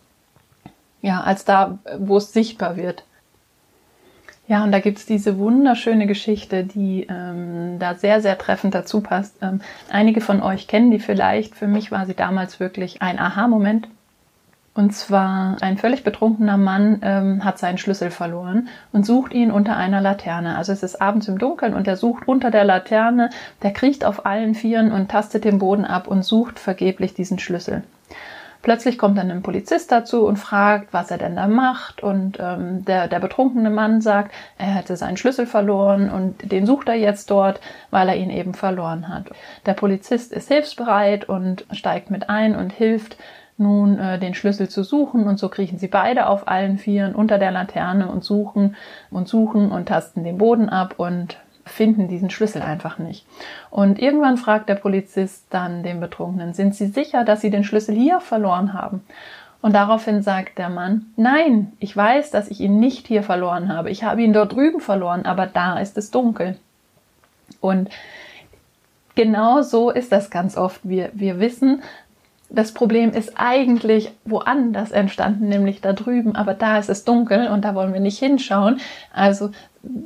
ja, 1.02 1.22
als 1.22 1.44
da, 1.44 1.78
wo 1.98 2.18
es 2.18 2.32
sichtbar 2.32 2.76
wird. 2.76 3.04
Ja, 4.48 4.62
und 4.62 4.70
da 4.70 4.78
gibt's 4.78 5.06
diese 5.06 5.38
wunderschöne 5.38 6.06
Geschichte, 6.06 6.62
die 6.62 7.06
ähm, 7.10 7.78
da 7.80 7.94
sehr, 7.94 8.20
sehr 8.20 8.38
treffend 8.38 8.74
dazu 8.74 9.00
passt. 9.00 9.36
Ähm, 9.42 9.60
einige 9.90 10.20
von 10.20 10.40
euch 10.40 10.68
kennen 10.68 10.92
die 10.92 11.00
vielleicht. 11.00 11.56
Für 11.56 11.66
mich 11.66 11.90
war 11.90 12.06
sie 12.06 12.14
damals 12.14 12.60
wirklich 12.60 13.02
ein 13.02 13.18
Aha-Moment. 13.18 13.88
Und 14.72 14.94
zwar 14.94 15.56
ein 15.62 15.78
völlig 15.78 16.04
betrunkener 16.04 16.58
Mann 16.58 17.00
ähm, 17.02 17.44
hat 17.44 17.58
seinen 17.58 17.78
Schlüssel 17.78 18.10
verloren 18.10 18.68
und 18.92 19.06
sucht 19.06 19.32
ihn 19.32 19.50
unter 19.50 19.76
einer 19.76 20.02
Laterne. 20.02 20.56
Also 20.56 20.70
es 20.70 20.82
ist 20.82 21.00
abends 21.00 21.28
im 21.28 21.38
Dunkeln 21.38 21.72
und 21.74 21.88
er 21.88 21.96
sucht 21.96 22.28
unter 22.28 22.50
der 22.50 22.64
Laterne, 22.64 23.30
der 23.62 23.72
kriecht 23.72 24.04
auf 24.04 24.26
allen 24.26 24.54
Vieren 24.54 24.92
und 24.92 25.10
tastet 25.10 25.44
den 25.44 25.58
Boden 25.58 25.86
ab 25.86 26.06
und 26.06 26.24
sucht 26.24 26.60
vergeblich 26.60 27.14
diesen 27.14 27.38
Schlüssel. 27.38 27.84
Plötzlich 28.66 28.98
kommt 28.98 29.16
dann 29.16 29.30
ein 29.30 29.44
Polizist 29.44 29.92
dazu 29.92 30.26
und 30.26 30.38
fragt, 30.38 30.92
was 30.92 31.12
er 31.12 31.18
denn 31.18 31.36
da 31.36 31.46
macht. 31.46 32.02
Und 32.02 32.38
ähm, 32.40 32.84
der, 32.84 33.06
der 33.06 33.20
betrunkene 33.20 33.70
Mann 33.70 34.00
sagt, 34.00 34.32
er 34.58 34.66
hätte 34.66 34.96
seinen 34.96 35.16
Schlüssel 35.16 35.46
verloren 35.46 36.10
und 36.10 36.50
den 36.50 36.66
sucht 36.66 36.88
er 36.88 36.96
jetzt 36.96 37.30
dort, 37.30 37.60
weil 37.92 38.08
er 38.08 38.16
ihn 38.16 38.28
eben 38.28 38.54
verloren 38.54 39.08
hat. 39.08 39.30
Der 39.66 39.74
Polizist 39.74 40.32
ist 40.32 40.48
hilfsbereit 40.48 41.28
und 41.28 41.64
steigt 41.70 42.10
mit 42.10 42.28
ein 42.28 42.56
und 42.56 42.72
hilft 42.72 43.16
nun 43.56 44.00
äh, 44.00 44.18
den 44.18 44.34
Schlüssel 44.34 44.68
zu 44.68 44.82
suchen 44.82 45.28
und 45.28 45.38
so 45.38 45.48
kriechen 45.48 45.78
sie 45.78 45.86
beide 45.86 46.26
auf 46.26 46.48
allen 46.48 46.76
Vieren 46.76 47.14
unter 47.14 47.38
der 47.38 47.52
Laterne 47.52 48.08
und 48.08 48.24
suchen 48.24 48.74
und 49.12 49.28
suchen 49.28 49.70
und 49.70 49.86
tasten 49.86 50.24
den 50.24 50.38
Boden 50.38 50.68
ab 50.68 50.94
und 50.96 51.36
finden 51.66 52.08
diesen 52.08 52.30
Schlüssel 52.30 52.62
einfach 52.62 52.98
nicht. 52.98 53.26
Und 53.70 53.98
irgendwann 53.98 54.36
fragt 54.36 54.68
der 54.68 54.76
Polizist 54.76 55.44
dann 55.50 55.82
den 55.82 56.00
Betrunkenen, 56.00 56.54
sind 56.54 56.74
Sie 56.74 56.86
sicher, 56.86 57.24
dass 57.24 57.40
Sie 57.40 57.50
den 57.50 57.64
Schlüssel 57.64 57.94
hier 57.94 58.20
verloren 58.20 58.72
haben? 58.72 59.02
Und 59.62 59.74
daraufhin 59.74 60.22
sagt 60.22 60.58
der 60.58 60.68
Mann, 60.68 61.06
nein, 61.16 61.72
ich 61.80 61.96
weiß, 61.96 62.30
dass 62.30 62.48
ich 62.48 62.60
ihn 62.60 62.78
nicht 62.78 63.08
hier 63.08 63.22
verloren 63.22 63.68
habe. 63.68 63.90
Ich 63.90 64.04
habe 64.04 64.22
ihn 64.22 64.32
dort 64.32 64.52
drüben 64.52 64.80
verloren, 64.80 65.26
aber 65.26 65.46
da 65.46 65.78
ist 65.78 65.98
es 65.98 66.10
dunkel. 66.10 66.56
Und 67.60 67.88
genau 69.16 69.62
so 69.62 69.90
ist 69.90 70.12
das 70.12 70.30
ganz 70.30 70.56
oft. 70.56 70.80
Wir, 70.84 71.10
wir 71.14 71.40
wissen, 71.40 71.82
das 72.48 72.72
Problem 72.72 73.10
ist 73.10 73.32
eigentlich 73.34 74.12
woanders 74.24 74.92
entstanden, 74.92 75.48
nämlich 75.48 75.80
da 75.80 75.92
drüben, 75.92 76.36
aber 76.36 76.54
da 76.54 76.78
ist 76.78 76.88
es 76.88 77.04
dunkel 77.04 77.48
und 77.48 77.64
da 77.64 77.74
wollen 77.74 77.92
wir 77.92 78.00
nicht 78.00 78.18
hinschauen. 78.18 78.80
Also 79.12 79.50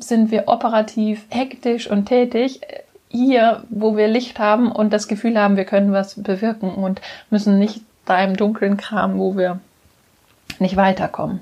sind 0.00 0.30
wir 0.30 0.48
operativ 0.48 1.24
hektisch 1.30 1.90
und 1.90 2.06
tätig 2.06 2.60
hier, 3.08 3.64
wo 3.70 3.96
wir 3.96 4.08
Licht 4.08 4.38
haben 4.38 4.70
und 4.70 4.92
das 4.92 5.08
Gefühl 5.08 5.38
haben, 5.38 5.56
wir 5.56 5.64
können 5.64 5.92
was 5.92 6.14
bewirken 6.22 6.72
und 6.74 7.00
müssen 7.28 7.58
nicht 7.58 7.82
da 8.06 8.22
im 8.22 8.36
dunklen 8.36 8.76
Kram, 8.76 9.18
wo 9.18 9.36
wir 9.36 9.58
nicht 10.58 10.76
weiterkommen. 10.76 11.40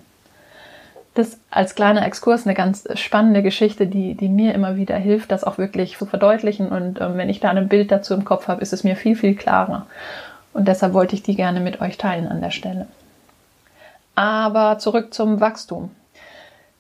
Das 1.15 1.39
als 1.51 1.75
kleiner 1.75 2.07
Exkurs 2.07 2.47
eine 2.47 2.55
ganz 2.55 2.87
spannende 2.95 3.43
Geschichte, 3.43 3.87
die, 3.87 4.15
die 4.15 4.29
mir 4.29 4.55
immer 4.55 4.77
wieder 4.77 4.97
hilft, 4.97 5.33
das 5.33 5.45
auch 5.45 5.59
wirklich 5.59 5.99
zu 5.99 6.07
verdeutlichen. 6.07 6.69
Und 6.69 7.01
ähm, 7.01 7.17
wenn 7.17 7.29
ich 7.29 7.41
da 7.41 7.51
ein 7.51 7.69
Bild 7.69 7.91
dazu 7.91 8.15
im 8.15 8.25
Kopf 8.25 8.49
habe, 8.49 8.63
ist 8.63 8.73
es 8.73 8.85
mir 8.85 8.97
viel, 8.97 9.17
viel 9.17 9.35
klarer. 9.35 9.87
Und 10.53 10.69
deshalb 10.69 10.93
wollte 10.95 11.17
ich 11.17 11.23
die 11.23 11.35
gerne 11.35 11.61
mit 11.61 11.81
euch 11.81 11.99
teilen 11.99 12.29
an 12.29 12.41
der 12.41 12.51
Stelle. 12.51 12.87
Aber 14.15 14.79
zurück 14.79 15.13
zum 15.13 15.41
Wachstum. 15.41 15.91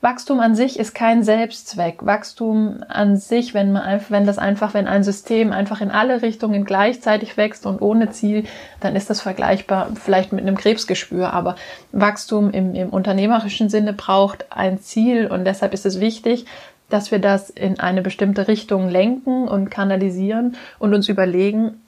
Wachstum 0.00 0.38
an 0.38 0.55
sich 0.55 0.78
ist 0.78 0.95
kein 0.95 1.25
Selbstzweck. 1.25 2.07
Wachstum 2.07 2.85
an 2.88 3.17
sich, 3.17 3.52
wenn 3.52 3.73
man, 3.73 4.00
wenn 4.11 4.26
das 4.26 4.38
einfach, 4.38 4.73
wenn 4.73 4.87
ein 4.87 5.02
System 5.02 5.50
einfach 5.50 5.81
in 5.81 5.90
alle 5.90 6.23
Richtungen 6.23 6.64
gleichzeitig 6.64 7.37
wächst 7.37 7.67
und 7.67 7.83
ohne 7.83 8.11
Ziel, 8.11 8.45
dann 8.78 8.95
ist 8.95 9.11
das 9.11 9.21
vergleichbar 9.21 9.88
vielleicht 10.00 10.33
mit 10.33 10.43
einem 10.43 10.57
Krebsgespür. 10.57 11.33
Aber 11.33 11.57
Wachstum 11.90 12.52
im, 12.52 12.76
im 12.76 12.90
unternehmerischen 12.90 13.71
Sinne 13.71 13.93
braucht 13.93 14.47
ein 14.50 14.78
Ziel 14.78 15.26
und 15.26 15.45
deshalb 15.45 15.75
ist 15.75 15.85
es 15.85 15.99
wichtig, 15.99 16.47
dass 16.90 17.11
wir 17.11 17.19
das 17.19 17.50
in 17.50 17.81
eine 17.81 18.00
bestimmte 18.00 18.47
Richtung 18.47 18.88
lenken 18.88 19.49
und 19.49 19.69
kanalisieren 19.69 20.57
und 20.78 20.95
uns 20.95 21.09
überlegen, 21.09 21.83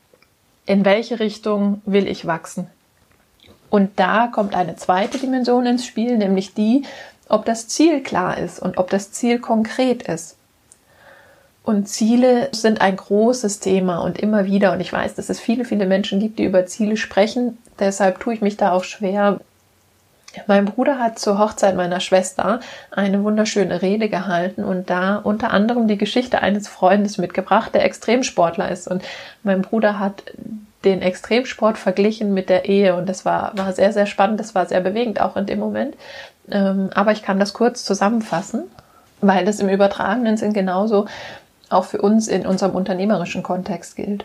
in 0.66 0.84
welche 0.84 1.20
Richtung 1.20 1.80
will 1.86 2.08
ich 2.08 2.26
wachsen. 2.26 2.66
Und 3.70 4.00
da 4.00 4.26
kommt 4.26 4.56
eine 4.56 4.74
zweite 4.74 5.18
Dimension 5.18 5.64
ins 5.64 5.86
Spiel, 5.86 6.18
nämlich 6.18 6.54
die, 6.54 6.82
ob 7.30 7.44
das 7.44 7.68
Ziel 7.68 8.02
klar 8.02 8.38
ist 8.38 8.60
und 8.60 8.78
ob 8.78 8.90
das 8.90 9.12
Ziel 9.12 9.38
konkret 9.38 10.02
ist. 10.02 10.36
Und 11.62 11.88
Ziele 11.88 12.48
sind 12.52 12.80
ein 12.80 12.96
großes 12.96 13.60
Thema 13.60 13.98
und 13.98 14.18
immer 14.18 14.46
wieder, 14.46 14.72
und 14.72 14.80
ich 14.80 14.92
weiß, 14.92 15.14
dass 15.14 15.28
es 15.28 15.38
viele, 15.38 15.64
viele 15.64 15.86
Menschen 15.86 16.18
gibt, 16.18 16.38
die 16.38 16.44
über 16.44 16.66
Ziele 16.66 16.96
sprechen. 16.96 17.58
Deshalb 17.78 18.18
tue 18.18 18.34
ich 18.34 18.40
mich 18.40 18.56
da 18.56 18.72
auch 18.72 18.84
schwer. 18.84 19.40
Mein 20.46 20.64
Bruder 20.64 20.98
hat 20.98 21.18
zur 21.18 21.38
Hochzeit 21.38 21.76
meiner 21.76 22.00
Schwester 22.00 22.60
eine 22.90 23.22
wunderschöne 23.22 23.82
Rede 23.82 24.08
gehalten 24.08 24.64
und 24.64 24.88
da 24.88 25.16
unter 25.16 25.50
anderem 25.50 25.86
die 25.86 25.98
Geschichte 25.98 26.40
eines 26.40 26.68
Freundes 26.68 27.18
mitgebracht, 27.18 27.74
der 27.74 27.84
Extremsportler 27.84 28.70
ist. 28.70 28.88
Und 28.88 29.02
mein 29.42 29.62
Bruder 29.62 29.98
hat 29.98 30.22
den 30.84 31.02
Extremsport 31.02 31.76
verglichen 31.76 32.32
mit 32.32 32.48
der 32.48 32.68
Ehe 32.68 32.94
und 32.94 33.08
das 33.08 33.24
war, 33.24 33.56
war 33.56 33.72
sehr, 33.72 33.92
sehr 33.92 34.06
spannend, 34.06 34.40
das 34.40 34.54
war 34.54 34.66
sehr 34.66 34.80
bewegend 34.80 35.20
auch 35.20 35.36
in 35.36 35.46
dem 35.46 35.58
Moment. 35.58 35.94
Ähm, 36.50 36.90
aber 36.94 37.12
ich 37.12 37.22
kann 37.22 37.38
das 37.38 37.52
kurz 37.52 37.84
zusammenfassen, 37.84 38.64
weil 39.20 39.44
das 39.44 39.60
im 39.60 39.68
übertragenen 39.68 40.36
Sinn 40.36 40.52
genauso 40.52 41.06
auch 41.68 41.84
für 41.84 42.00
uns 42.00 42.28
in 42.28 42.46
unserem 42.46 42.74
unternehmerischen 42.74 43.42
Kontext 43.42 43.96
gilt. 43.96 44.24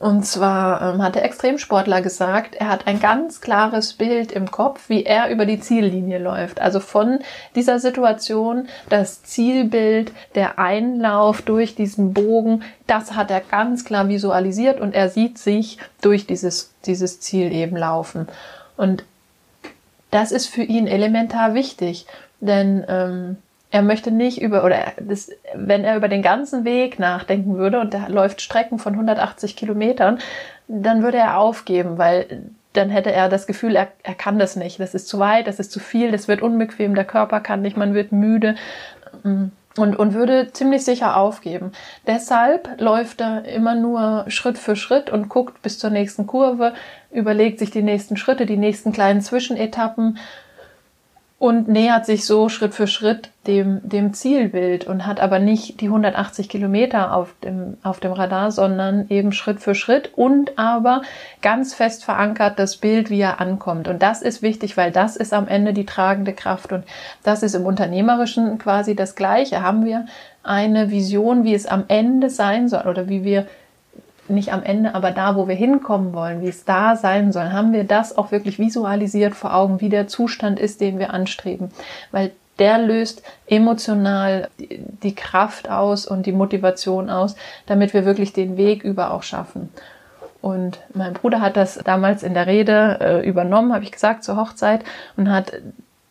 Und 0.00 0.26
zwar 0.26 0.82
ähm, 0.82 1.02
hat 1.02 1.14
der 1.14 1.24
Extremsportler 1.24 2.02
gesagt, 2.02 2.56
er 2.56 2.68
hat 2.68 2.86
ein 2.86 3.00
ganz 3.00 3.40
klares 3.40 3.94
Bild 3.94 4.32
im 4.32 4.50
Kopf, 4.50 4.88
wie 4.88 5.04
er 5.04 5.30
über 5.30 5.46
die 5.46 5.60
Ziellinie 5.60 6.18
läuft. 6.18 6.60
Also 6.60 6.80
von 6.80 7.20
dieser 7.54 7.78
Situation, 7.78 8.68
das 8.90 9.22
Zielbild, 9.22 10.12
der 10.34 10.58
Einlauf 10.58 11.42
durch 11.42 11.74
diesen 11.74 12.12
Bogen, 12.12 12.64
das 12.86 13.14
hat 13.14 13.30
er 13.30 13.40
ganz 13.40 13.84
klar 13.84 14.08
visualisiert 14.08 14.80
und 14.80 14.94
er 14.94 15.08
sieht 15.08 15.38
sich 15.38 15.78
durch 16.02 16.26
dieses, 16.26 16.74
dieses 16.84 17.20
Ziel 17.20 17.52
eben 17.52 17.76
laufen. 17.76 18.28
Und 18.76 19.04
das 20.14 20.30
ist 20.30 20.46
für 20.46 20.62
ihn 20.62 20.86
elementar 20.86 21.54
wichtig, 21.54 22.06
denn 22.38 22.84
ähm, 22.88 23.36
er 23.72 23.82
möchte 23.82 24.12
nicht 24.12 24.40
über, 24.40 24.62
oder 24.62 24.92
das, 25.00 25.28
wenn 25.54 25.82
er 25.82 25.96
über 25.96 26.06
den 26.06 26.22
ganzen 26.22 26.64
Weg 26.64 27.00
nachdenken 27.00 27.56
würde 27.56 27.80
und 27.80 27.92
er 27.92 28.08
läuft 28.08 28.40
Strecken 28.40 28.78
von 28.78 28.92
180 28.92 29.56
Kilometern, 29.56 30.20
dann 30.68 31.02
würde 31.02 31.18
er 31.18 31.40
aufgeben, 31.40 31.98
weil 31.98 32.44
dann 32.74 32.90
hätte 32.90 33.10
er 33.10 33.28
das 33.28 33.48
Gefühl, 33.48 33.74
er, 33.74 33.88
er 34.04 34.14
kann 34.14 34.38
das 34.38 34.54
nicht. 34.54 34.78
Das 34.78 34.94
ist 34.94 35.08
zu 35.08 35.18
weit, 35.18 35.48
das 35.48 35.58
ist 35.58 35.72
zu 35.72 35.80
viel, 35.80 36.12
das 36.12 36.28
wird 36.28 36.42
unbequem, 36.42 36.94
der 36.94 37.04
Körper 37.04 37.40
kann 37.40 37.62
nicht, 37.62 37.76
man 37.76 37.94
wird 37.94 38.12
müde 38.12 38.54
mm, 39.24 39.46
und, 39.76 39.96
und 39.96 40.14
würde 40.14 40.52
ziemlich 40.52 40.84
sicher 40.84 41.16
aufgeben. 41.16 41.72
Deshalb 42.06 42.80
läuft 42.80 43.20
er 43.20 43.44
immer 43.46 43.74
nur 43.74 44.26
Schritt 44.28 44.58
für 44.58 44.76
Schritt 44.76 45.10
und 45.10 45.28
guckt 45.28 45.60
bis 45.62 45.80
zur 45.80 45.90
nächsten 45.90 46.28
Kurve, 46.28 46.74
überlegt 47.14 47.58
sich 47.58 47.70
die 47.70 47.82
nächsten 47.82 48.16
Schritte, 48.16 48.44
die 48.44 48.56
nächsten 48.56 48.92
kleinen 48.92 49.22
Zwischenetappen 49.22 50.18
und 51.38 51.68
nähert 51.68 52.06
sich 52.06 52.24
so 52.24 52.48
Schritt 52.48 52.74
für 52.74 52.86
Schritt 52.86 53.28
dem, 53.46 53.80
dem 53.82 54.14
Zielbild 54.14 54.86
und 54.86 55.06
hat 55.06 55.20
aber 55.20 55.38
nicht 55.38 55.80
die 55.80 55.86
180 55.86 56.48
Kilometer 56.48 57.14
auf 57.14 57.34
dem, 57.42 57.76
auf 57.82 58.00
dem 58.00 58.12
Radar, 58.12 58.50
sondern 58.50 59.06
eben 59.10 59.30
Schritt 59.32 59.60
für 59.60 59.74
Schritt 59.74 60.10
und 60.16 60.58
aber 60.58 61.02
ganz 61.42 61.74
fest 61.74 62.04
verankert 62.04 62.58
das 62.58 62.78
Bild, 62.78 63.10
wie 63.10 63.20
er 63.20 63.40
ankommt. 63.40 63.88
Und 63.88 64.02
das 64.02 64.22
ist 64.22 64.40
wichtig, 64.40 64.76
weil 64.76 64.90
das 64.90 65.16
ist 65.16 65.34
am 65.34 65.46
Ende 65.46 65.74
die 65.74 65.86
tragende 65.86 66.32
Kraft 66.32 66.72
und 66.72 66.84
das 67.24 67.42
ist 67.42 67.54
im 67.54 67.66
Unternehmerischen 67.66 68.56
quasi 68.58 68.96
das 68.96 69.14
Gleiche. 69.14 69.62
Haben 69.62 69.84
wir 69.84 70.06
eine 70.42 70.90
Vision, 70.90 71.44
wie 71.44 71.54
es 71.54 71.66
am 71.66 71.84
Ende 71.88 72.30
sein 72.30 72.68
soll 72.68 72.86
oder 72.86 73.08
wie 73.08 73.22
wir 73.22 73.46
nicht 74.28 74.52
am 74.52 74.62
Ende, 74.62 74.94
aber 74.94 75.10
da, 75.10 75.36
wo 75.36 75.48
wir 75.48 75.54
hinkommen 75.54 76.12
wollen, 76.14 76.40
wie 76.40 76.48
es 76.48 76.64
da 76.64 76.96
sein 76.96 77.32
soll, 77.32 77.50
haben 77.50 77.72
wir 77.72 77.84
das 77.84 78.16
auch 78.16 78.32
wirklich 78.32 78.58
visualisiert 78.58 79.34
vor 79.34 79.54
Augen, 79.54 79.80
wie 79.80 79.88
der 79.88 80.08
Zustand 80.08 80.58
ist, 80.58 80.80
den 80.80 80.98
wir 80.98 81.12
anstreben. 81.12 81.70
Weil 82.10 82.32
der 82.58 82.78
löst 82.78 83.22
emotional 83.46 84.48
die 84.58 85.14
Kraft 85.14 85.68
aus 85.68 86.06
und 86.06 86.26
die 86.26 86.32
Motivation 86.32 87.10
aus, 87.10 87.34
damit 87.66 87.94
wir 87.94 88.04
wirklich 88.04 88.32
den 88.32 88.56
Weg 88.56 88.84
über 88.84 89.12
auch 89.12 89.22
schaffen. 89.22 89.70
Und 90.40 90.78
mein 90.92 91.14
Bruder 91.14 91.40
hat 91.40 91.56
das 91.56 91.80
damals 91.84 92.22
in 92.22 92.34
der 92.34 92.46
Rede 92.46 92.98
äh, 93.00 93.28
übernommen, 93.28 93.72
habe 93.72 93.84
ich 93.84 93.92
gesagt, 93.92 94.24
zur 94.24 94.36
Hochzeit 94.36 94.84
und 95.16 95.30
hat 95.30 95.52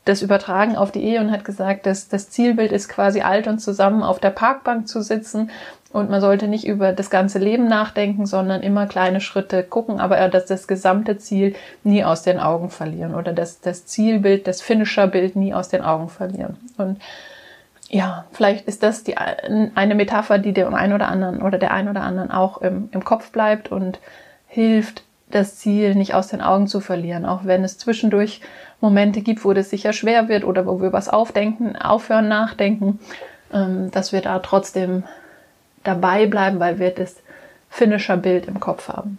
das 0.05 0.21
übertragen 0.21 0.75
auf 0.75 0.91
die 0.91 1.03
Ehe 1.03 1.21
und 1.21 1.31
hat 1.31 1.45
gesagt, 1.45 1.85
dass 1.85 2.09
das 2.09 2.29
Zielbild 2.29 2.71
ist 2.71 2.89
quasi 2.89 3.21
alt 3.21 3.47
und 3.47 3.59
zusammen 3.59 4.03
auf 4.03 4.19
der 4.19 4.31
Parkbank 4.31 4.87
zu 4.87 5.01
sitzen 5.01 5.49
und 5.93 6.09
man 6.09 6.19
sollte 6.21 6.47
nicht 6.47 6.67
über 6.67 6.91
das 6.91 7.09
ganze 7.11 7.37
Leben 7.37 7.67
nachdenken, 7.67 8.25
sondern 8.25 8.61
immer 8.61 8.87
kleine 8.87 9.21
Schritte 9.21 9.63
gucken, 9.63 9.99
aber 9.99 10.27
dass 10.27 10.47
das 10.47 10.67
gesamte 10.67 11.17
Ziel 11.19 11.55
nie 11.83 12.03
aus 12.03 12.23
den 12.23 12.39
Augen 12.39 12.71
verlieren 12.71 13.13
oder 13.13 13.31
das, 13.31 13.61
das 13.61 13.85
Zielbild, 13.85 14.47
das 14.47 14.61
Finisher-Bild 14.61 15.35
nie 15.35 15.53
aus 15.53 15.69
den 15.69 15.83
Augen 15.83 16.09
verlieren. 16.09 16.57
Und 16.77 16.99
ja, 17.89 18.25
vielleicht 18.31 18.67
ist 18.67 18.81
das 18.81 19.03
die, 19.03 19.17
eine 19.17 19.95
Metapher, 19.95 20.39
die 20.39 20.51
dem 20.51 20.73
einen 20.73 20.93
oder 20.93 21.09
anderen 21.09 21.43
oder 21.43 21.59
der 21.59 21.71
einen 21.71 21.89
oder 21.89 22.01
anderen 22.01 22.31
auch 22.31 22.59
im, 22.61 22.89
im 22.91 23.05
Kopf 23.05 23.31
bleibt 23.31 23.71
und 23.71 23.99
hilft, 24.47 25.03
das 25.29 25.57
Ziel 25.57 25.95
nicht 25.95 26.13
aus 26.13 26.27
den 26.27 26.41
Augen 26.41 26.67
zu 26.67 26.79
verlieren, 26.79 27.25
auch 27.25 27.45
wenn 27.45 27.63
es 27.63 27.77
zwischendurch 27.77 28.41
Momente 28.81 29.21
gibt, 29.21 29.43
wo 29.45 29.53
das 29.53 29.69
sicher 29.69 29.93
schwer 29.93 30.27
wird 30.27 30.43
oder 30.43 30.65
wo 30.65 30.81
wir 30.81 30.93
was 30.93 31.09
aufdenken, 31.09 31.75
aufhören, 31.75 32.27
nachdenken, 32.27 32.99
ähm, 33.51 33.89
dass 33.91 34.11
wir 34.11 34.21
da 34.21 34.39
trotzdem 34.39 35.03
dabei 35.83 36.25
bleiben, 36.25 36.59
weil 36.59 36.79
wir 36.79 36.91
das 36.91 37.17
Finisher-Bild 37.69 38.47
im 38.47 38.59
Kopf 38.59 38.87
haben. 38.87 39.17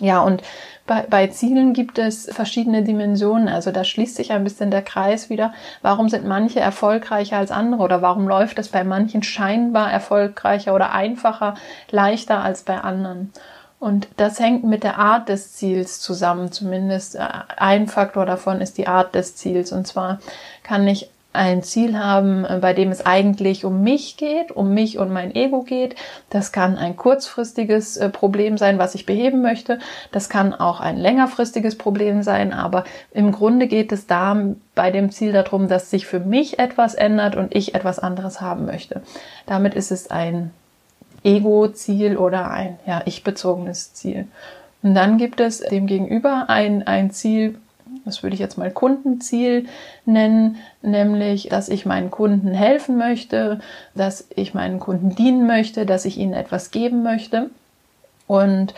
Ja, 0.00 0.22
und 0.22 0.42
bei, 0.86 1.02
bei 1.08 1.26
Zielen 1.28 1.74
gibt 1.74 1.98
es 1.98 2.28
verschiedene 2.32 2.82
Dimensionen. 2.82 3.48
Also 3.48 3.70
da 3.70 3.84
schließt 3.84 4.16
sich 4.16 4.32
ein 4.32 4.44
bisschen 4.44 4.70
der 4.70 4.82
Kreis 4.82 5.30
wieder. 5.30 5.52
Warum 5.82 6.08
sind 6.08 6.26
manche 6.26 6.60
erfolgreicher 6.60 7.36
als 7.36 7.50
andere 7.50 7.82
oder 7.82 8.02
warum 8.02 8.26
läuft 8.26 8.58
es 8.58 8.68
bei 8.68 8.84
manchen 8.84 9.22
scheinbar 9.22 9.92
erfolgreicher 9.92 10.74
oder 10.74 10.92
einfacher, 10.92 11.54
leichter 11.90 12.42
als 12.42 12.62
bei 12.62 12.78
anderen? 12.78 13.32
Und 13.78 14.08
das 14.16 14.38
hängt 14.38 14.64
mit 14.64 14.84
der 14.84 14.98
Art 14.98 15.28
des 15.28 15.52
Ziels 15.54 16.00
zusammen. 16.00 16.52
Zumindest 16.52 17.16
äh, 17.16 17.26
ein 17.56 17.88
Faktor 17.88 18.26
davon 18.26 18.60
ist 18.60 18.78
die 18.78 18.86
Art 18.86 19.14
des 19.14 19.36
Ziels. 19.36 19.72
Und 19.72 19.86
zwar 19.86 20.20
kann 20.62 20.86
ich 20.86 21.10
ein 21.32 21.62
Ziel 21.62 21.98
haben, 21.98 22.44
äh, 22.44 22.58
bei 22.60 22.74
dem 22.74 22.90
es 22.90 23.04
eigentlich 23.04 23.64
um 23.64 23.82
mich 23.82 24.16
geht, 24.16 24.50
um 24.52 24.74
mich 24.74 24.98
und 24.98 25.10
mein 25.10 25.34
Ego 25.34 25.62
geht. 25.62 25.96
Das 26.30 26.52
kann 26.52 26.76
ein 26.76 26.96
kurzfristiges 26.96 27.96
äh, 27.96 28.08
Problem 28.08 28.58
sein, 28.58 28.78
was 28.78 28.94
ich 28.94 29.06
beheben 29.06 29.42
möchte. 29.42 29.78
Das 30.12 30.28
kann 30.28 30.54
auch 30.54 30.80
ein 30.80 30.96
längerfristiges 30.96 31.76
Problem 31.78 32.22
sein. 32.22 32.52
Aber 32.52 32.84
im 33.12 33.32
Grunde 33.32 33.66
geht 33.66 33.92
es 33.92 34.06
da 34.06 34.36
bei 34.74 34.90
dem 34.90 35.10
Ziel 35.10 35.32
darum, 35.32 35.68
dass 35.68 35.90
sich 35.90 36.06
für 36.06 36.20
mich 36.20 36.58
etwas 36.58 36.94
ändert 36.94 37.36
und 37.36 37.54
ich 37.54 37.74
etwas 37.74 37.98
anderes 37.98 38.40
haben 38.40 38.66
möchte. 38.66 39.02
Damit 39.46 39.74
ist 39.74 39.90
es 39.90 40.10
ein 40.10 40.50
Ego-Ziel 41.24 42.16
oder 42.16 42.50
ein 42.50 42.78
ja, 42.86 43.02
ich-bezogenes 43.04 43.94
Ziel. 43.94 44.26
Und 44.82 44.94
dann 44.94 45.16
gibt 45.16 45.40
es 45.40 45.60
demgegenüber 45.60 46.46
ein, 46.48 46.82
ein 46.86 47.12
Ziel, 47.12 47.58
das 48.04 48.22
würde 48.22 48.34
ich 48.34 48.40
jetzt 48.40 48.58
mal 48.58 48.70
Kundenziel 48.70 49.66
nennen, 50.04 50.56
nämlich, 50.82 51.48
dass 51.48 51.68
ich 51.68 51.86
meinen 51.86 52.10
Kunden 52.10 52.52
helfen 52.52 52.96
möchte, 52.96 53.60
dass 53.94 54.26
ich 54.34 54.54
meinen 54.54 54.80
Kunden 54.80 55.14
dienen 55.14 55.46
möchte, 55.46 55.86
dass 55.86 56.04
ich 56.04 56.18
ihnen 56.18 56.32
etwas 56.32 56.70
geben 56.70 57.02
möchte. 57.02 57.50
Und 58.26 58.74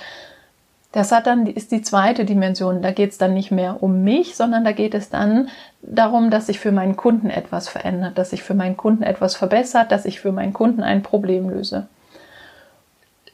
das 0.92 1.11
hat 1.11 1.26
dann, 1.26 1.47
ist 1.47 1.73
die 1.73 1.83
zweite 1.83 2.25
Dimension. 2.25 2.80
Da 2.80 2.92
geht 2.92 3.11
es 3.11 3.18
dann 3.18 3.35
nicht 3.35 3.50
mehr 3.50 3.83
um 3.83 4.04
mich, 4.04 4.37
sondern 4.37 4.64
da 4.64 4.71
geht 4.71 4.94
es 4.94 5.11
dann 5.11 5.49
darum, 5.83 6.30
dass 6.30 6.47
sich 6.47 6.61
für 6.61 6.71
meinen 6.71 6.97
Kunden 6.97 7.30
etwas 7.30 7.68
verändert, 7.68 8.16
dass 8.16 8.30
sich 8.30 8.44
für 8.44 8.54
meinen 8.54 8.76
Kunden 8.76 9.02
etwas 9.02 9.35
verbessert, 9.35 9.90
dass 9.90 10.04
ich 10.04 10.21
für 10.21 10.30
meinen 10.30 10.52
Kunden 10.52 10.83
ein 10.83 11.02
Problem 11.02 11.50
löse. 11.50 11.88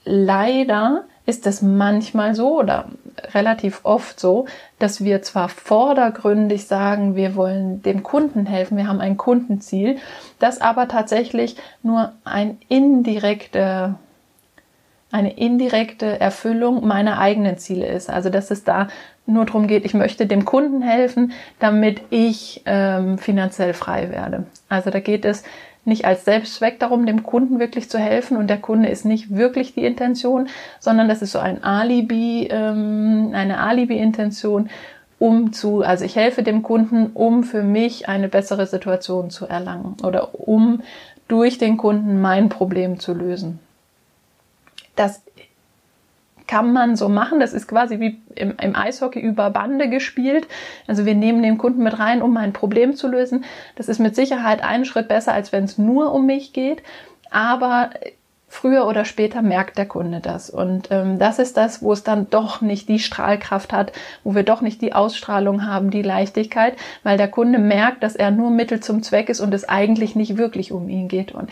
Leider 0.05 1.05
ist 1.27 1.47
es 1.47 1.63
manchmal 1.63 2.35
so 2.35 2.59
oder 2.59 2.87
relativ 3.35 3.81
oft 3.85 4.19
so, 4.19 4.47
dass 4.79 5.05
wir 5.05 5.23
zwar 5.23 5.49
vordergründig 5.49 6.67
sagen, 6.67 7.15
wir 7.15 7.37
wollen 7.37 7.83
dem 7.83 8.03
Kunden 8.03 8.47
helfen, 8.47 8.77
wir 8.77 8.89
haben 8.89 9.01
ein 9.01 9.17
Kundenziel, 9.17 9.99
das 10.39 10.61
aber 10.61 10.89
tatsächlich 10.89 11.57
nur 11.83 12.13
ein 12.25 12.59
indirekte, 12.69 13.95
eine 15.13 15.37
indirekte 15.37 16.21
Erfüllung 16.21 16.87
meiner 16.87 17.19
eigenen 17.19 17.59
Ziele 17.59 17.87
ist. 17.87 18.11
Also 18.11 18.31
dass 18.31 18.51
es 18.51 18.65
da 18.65 18.89
nur 19.27 19.45
darum 19.45 19.67
geht, 19.67 19.85
ich 19.85 19.95
möchte 19.95 20.27
dem 20.27 20.45
Kunden 20.45 20.83
helfen, 20.83 21.33
damit 21.61 22.01
ich 22.11 22.63
ähm, 22.67 23.19
finanziell 23.19 23.75
frei 23.75 24.11
werde. 24.11 24.45
Also 24.69 24.91
da 24.91 25.01
geht 25.01 25.25
es 25.25 25.45
nicht 25.91 26.07
als 26.07 26.25
Selbstzweck 26.25 26.79
darum, 26.79 27.05
dem 27.05 27.23
Kunden 27.23 27.59
wirklich 27.59 27.91
zu 27.91 27.99
helfen 27.99 28.39
und 28.39 28.49
der 28.49 28.57
Kunde 28.57 28.89
ist 28.89 29.05
nicht 29.05 29.37
wirklich 29.37 29.75
die 29.75 29.85
Intention, 29.85 30.49
sondern 30.79 31.09
das 31.09 31.21
ist 31.21 31.33
so 31.33 31.39
ein 31.39 31.63
Alibi, 31.63 32.49
ähm, 32.51 33.33
eine 33.35 33.59
Alibi-Intention, 33.59 34.71
um 35.19 35.53
zu, 35.53 35.83
also 35.83 36.07
ich 36.07 36.17
helfe 36.17 36.43
dem 36.43 36.63
Kunden, 36.63 37.11
um 37.13 37.45
für 37.45 37.63
mich 37.63 38.09
eine 38.09 38.29
bessere 38.29 38.67
Situation 38.67 39.29
zu 39.29 39.47
erlangen 39.47 39.97
oder 40.03 40.35
um 40.41 40.81
durch 41.29 41.59
den 41.59 41.77
Kunden 41.77 42.21
mein 42.23 42.49
Problem 42.49 42.99
zu 42.99 43.13
lösen. 43.13 43.59
Das 44.97 45.21
kann 46.51 46.73
man 46.73 46.97
so 46.97 47.09
machen. 47.09 47.39
Das 47.39 47.53
ist 47.53 47.69
quasi 47.69 48.01
wie 48.01 48.21
im, 48.35 48.55
im, 48.61 48.75
Eishockey 48.75 49.21
über 49.21 49.51
Bande 49.51 49.89
gespielt. 49.89 50.49
Also 50.89 51.07
wir 51.07 51.15
nehmen 51.15 51.45
den 51.45 51.59
Kunden 51.59 51.85
mit 51.85 52.01
rein, 52.01 52.23
um 52.23 52.37
ein 52.37 52.53
Problem 52.53 52.97
zu 52.97 53.07
lösen. 53.07 53.45
Das 53.77 53.89
ist 53.89 54.01
mit 54.01 54.17
Sicherheit 54.17 54.61
einen 54.61 54.85
Schritt 54.85 55.07
besser, 55.07 55.33
als 55.33 55.53
wenn 55.53 55.63
es 55.63 55.79
nur 55.79 56.13
um 56.13 56.27
mich 56.27 56.53
geht. 56.53 56.83
Aber 57.31 57.91
früher 58.49 58.89
oder 58.89 59.05
später 59.05 59.43
merkt 59.43 59.79
der 59.79 59.87
Kunde 59.87 60.19
das. 60.19 60.51
Und 60.51 60.89
ähm, 60.91 61.21
das 61.21 61.39
ist 61.39 61.57
das, 61.57 61.83
wo 61.83 61.93
es 61.93 62.03
dann 62.03 62.29
doch 62.31 62.61
nicht 62.61 62.89
die 62.89 62.99
Strahlkraft 62.99 63.73
hat, 63.73 63.93
wo 64.25 64.35
wir 64.35 64.43
doch 64.43 64.61
nicht 64.61 64.83
die 64.83 64.93
Ausstrahlung 64.93 65.65
haben, 65.65 65.93
die 65.93 66.03
Leichtigkeit, 66.03 66.75
weil 67.05 67.17
der 67.17 67.29
Kunde 67.29 67.61
merkt, 67.61 68.03
dass 68.03 68.17
er 68.17 68.33
nur 68.33 68.51
Mittel 68.51 68.81
zum 68.81 69.05
Zweck 69.05 69.29
ist 69.29 69.39
und 69.39 69.55
es 69.55 69.69
eigentlich 69.69 70.17
nicht 70.17 70.37
wirklich 70.37 70.73
um 70.73 70.89
ihn 70.89 71.07
geht. 71.07 71.31
Und 71.31 71.49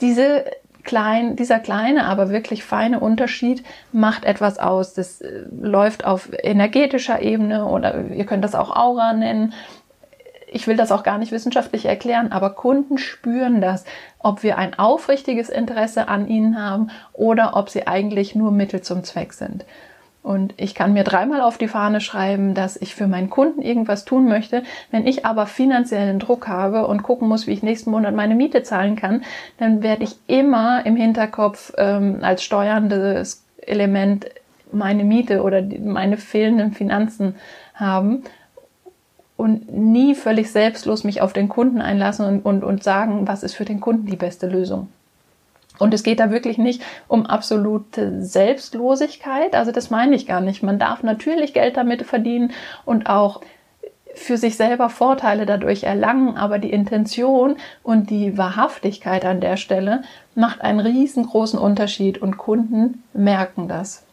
diese 0.00 0.44
klein, 0.86 1.36
dieser 1.36 1.58
kleine, 1.58 2.06
aber 2.06 2.30
wirklich 2.30 2.64
feine 2.64 3.00
Unterschied 3.00 3.62
macht 3.92 4.24
etwas 4.24 4.58
aus. 4.58 4.94
Das 4.94 5.20
äh, 5.20 5.42
läuft 5.60 6.06
auf 6.06 6.30
energetischer 6.42 7.20
Ebene 7.20 7.66
oder 7.66 8.06
ihr 8.06 8.24
könnt 8.24 8.44
das 8.44 8.54
auch 8.54 8.74
Aura 8.74 9.12
nennen. 9.12 9.52
Ich 10.46 10.66
will 10.66 10.76
das 10.76 10.92
auch 10.92 11.02
gar 11.02 11.18
nicht 11.18 11.32
wissenschaftlich 11.32 11.84
erklären, 11.84 12.32
aber 12.32 12.50
Kunden 12.50 12.96
spüren 12.96 13.60
das, 13.60 13.84
ob 14.20 14.42
wir 14.42 14.56
ein 14.56 14.78
aufrichtiges 14.78 15.50
Interesse 15.50 16.08
an 16.08 16.28
ihnen 16.28 16.62
haben 16.62 16.90
oder 17.12 17.56
ob 17.56 17.68
sie 17.68 17.86
eigentlich 17.86 18.34
nur 18.34 18.52
Mittel 18.52 18.80
zum 18.80 19.04
Zweck 19.04 19.34
sind. 19.34 19.66
Und 20.26 20.54
ich 20.56 20.74
kann 20.74 20.92
mir 20.92 21.04
dreimal 21.04 21.40
auf 21.40 21.56
die 21.56 21.68
Fahne 21.68 22.00
schreiben, 22.00 22.54
dass 22.54 22.76
ich 22.76 22.96
für 22.96 23.06
meinen 23.06 23.30
Kunden 23.30 23.62
irgendwas 23.62 24.04
tun 24.04 24.26
möchte. 24.26 24.64
Wenn 24.90 25.06
ich 25.06 25.24
aber 25.24 25.46
finanziellen 25.46 26.18
Druck 26.18 26.48
habe 26.48 26.88
und 26.88 27.04
gucken 27.04 27.28
muss, 27.28 27.46
wie 27.46 27.52
ich 27.52 27.62
nächsten 27.62 27.92
Monat 27.92 28.12
meine 28.12 28.34
Miete 28.34 28.64
zahlen 28.64 28.96
kann, 28.96 29.22
dann 29.58 29.84
werde 29.84 30.02
ich 30.02 30.16
immer 30.26 30.84
im 30.84 30.96
Hinterkopf 30.96 31.72
ähm, 31.78 32.18
als 32.22 32.42
steuerndes 32.42 33.44
Element 33.58 34.26
meine 34.72 35.04
Miete 35.04 35.44
oder 35.44 35.62
meine 35.62 36.16
fehlenden 36.16 36.72
Finanzen 36.72 37.36
haben 37.76 38.24
und 39.36 39.72
nie 39.72 40.16
völlig 40.16 40.50
selbstlos 40.50 41.04
mich 41.04 41.20
auf 41.20 41.34
den 41.34 41.48
Kunden 41.48 41.80
einlassen 41.80 42.26
und, 42.26 42.44
und, 42.44 42.64
und 42.64 42.82
sagen, 42.82 43.28
was 43.28 43.44
ist 43.44 43.54
für 43.54 43.64
den 43.64 43.78
Kunden 43.78 44.06
die 44.06 44.16
beste 44.16 44.48
Lösung. 44.48 44.88
Und 45.78 45.94
es 45.94 46.02
geht 46.02 46.20
da 46.20 46.30
wirklich 46.30 46.58
nicht 46.58 46.82
um 47.08 47.26
absolute 47.26 48.22
Selbstlosigkeit. 48.22 49.54
Also 49.54 49.72
das 49.72 49.90
meine 49.90 50.16
ich 50.16 50.26
gar 50.26 50.40
nicht. 50.40 50.62
Man 50.62 50.78
darf 50.78 51.02
natürlich 51.02 51.52
Geld 51.52 51.76
damit 51.76 52.04
verdienen 52.04 52.52
und 52.84 53.08
auch 53.08 53.40
für 54.14 54.38
sich 54.38 54.56
selber 54.56 54.88
Vorteile 54.88 55.44
dadurch 55.44 55.84
erlangen, 55.84 56.38
aber 56.38 56.58
die 56.58 56.70
Intention 56.70 57.56
und 57.82 58.08
die 58.08 58.38
Wahrhaftigkeit 58.38 59.26
an 59.26 59.42
der 59.42 59.58
Stelle 59.58 60.02
macht 60.34 60.62
einen 60.62 60.80
riesengroßen 60.80 61.58
Unterschied 61.58 62.18
und 62.18 62.38
Kunden 62.38 63.02
merken 63.12 63.68
das 63.68 64.05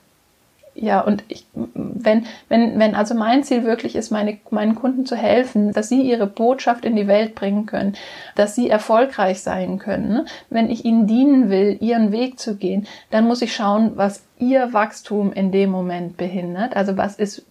ja, 0.75 1.01
und 1.01 1.23
ich, 1.27 1.45
wenn, 1.53 2.25
wenn, 2.49 2.79
wenn 2.79 2.95
also 2.95 3.13
mein 3.13 3.43
Ziel 3.43 3.63
wirklich 3.63 3.95
ist, 3.95 4.09
meine, 4.09 4.37
meinen 4.49 4.75
Kunden 4.75 5.05
zu 5.05 5.15
helfen, 5.15 5.71
dass 5.71 5.89
sie 5.89 6.01
ihre 6.01 6.25
Botschaft 6.25 6.83
in 6.83 6.95
die 6.95 7.07
Welt 7.07 7.35
bringen 7.35 7.67
können, 7.67 7.93
dass 8.35 8.55
sie 8.55 8.69
erfolgreich 8.69 9.41
sein 9.41 9.77
können, 9.77 10.09
ne? 10.09 10.25
wenn 10.49 10.71
ich 10.71 10.83
ihnen 10.83 11.05
dienen 11.05 11.49
will, 11.49 11.77
ihren 11.79 12.11
Weg 12.11 12.39
zu 12.39 12.55
gehen, 12.55 12.87
dann 13.11 13.27
muss 13.27 13.43
ich 13.43 13.55
schauen, 13.55 13.91
was 13.95 14.23
ihr 14.39 14.73
Wachstum 14.73 15.31
in 15.31 15.51
dem 15.51 15.69
Moment 15.69 16.17
behindert. 16.17 16.75
Also 16.75 16.97
was 16.97 17.15
ist 17.15 17.45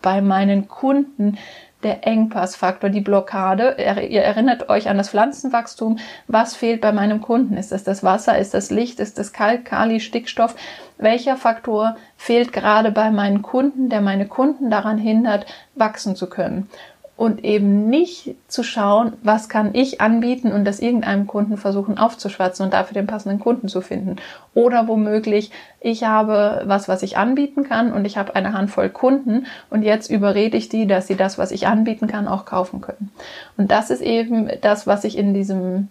bei 0.00 0.20
meinen 0.20 0.68
Kunden 0.68 1.38
der 1.82 2.06
Engpassfaktor, 2.06 2.90
die 2.90 3.00
Blockade. 3.00 3.76
Ihr 4.08 4.22
erinnert 4.22 4.68
euch 4.68 4.88
an 4.88 4.98
das 4.98 5.10
Pflanzenwachstum. 5.10 5.98
Was 6.26 6.56
fehlt 6.56 6.80
bei 6.80 6.92
meinem 6.92 7.20
Kunden? 7.20 7.56
Ist 7.56 7.72
das 7.72 7.84
das 7.84 8.02
Wasser? 8.02 8.38
Ist 8.38 8.54
das 8.54 8.70
Licht? 8.70 8.98
Ist 8.98 9.18
das 9.18 9.32
Kalk, 9.32 9.64
Kali, 9.66 10.00
Stickstoff? 10.00 10.54
Welcher 10.98 11.36
Faktor 11.36 11.96
fehlt 12.16 12.52
gerade 12.52 12.90
bei 12.90 13.10
meinen 13.10 13.42
Kunden, 13.42 13.90
der 13.90 14.00
meine 14.00 14.26
Kunden 14.26 14.70
daran 14.70 14.98
hindert, 14.98 15.46
wachsen 15.74 16.16
zu 16.16 16.28
können? 16.28 16.68
Und 17.16 17.44
eben 17.44 17.88
nicht 17.88 18.34
zu 18.46 18.62
schauen, 18.62 19.14
was 19.22 19.48
kann 19.48 19.70
ich 19.74 20.02
anbieten 20.02 20.52
und 20.52 20.66
das 20.66 20.80
irgendeinem 20.80 21.26
Kunden 21.26 21.56
versuchen 21.56 21.96
aufzuschwatzen 21.96 22.64
und 22.64 22.74
dafür 22.74 22.94
den 22.94 23.06
passenden 23.06 23.40
Kunden 23.40 23.68
zu 23.68 23.80
finden. 23.80 24.16
Oder 24.52 24.86
womöglich, 24.86 25.50
ich 25.80 26.04
habe 26.04 26.62
was, 26.66 26.88
was 26.88 27.02
ich 27.02 27.16
anbieten 27.16 27.64
kann 27.64 27.92
und 27.92 28.04
ich 28.04 28.18
habe 28.18 28.36
eine 28.36 28.52
Handvoll 28.52 28.90
Kunden 28.90 29.46
und 29.70 29.82
jetzt 29.82 30.10
überrede 30.10 30.58
ich 30.58 30.68
die, 30.68 30.86
dass 30.86 31.06
sie 31.06 31.16
das, 31.16 31.38
was 31.38 31.52
ich 31.52 31.66
anbieten 31.66 32.06
kann, 32.06 32.28
auch 32.28 32.44
kaufen 32.44 32.82
können. 32.82 33.10
Und 33.56 33.70
das 33.70 33.88
ist 33.88 34.02
eben 34.02 34.50
das, 34.60 34.86
was 34.86 35.04
ich 35.04 35.16
in 35.16 35.32
diesem 35.32 35.88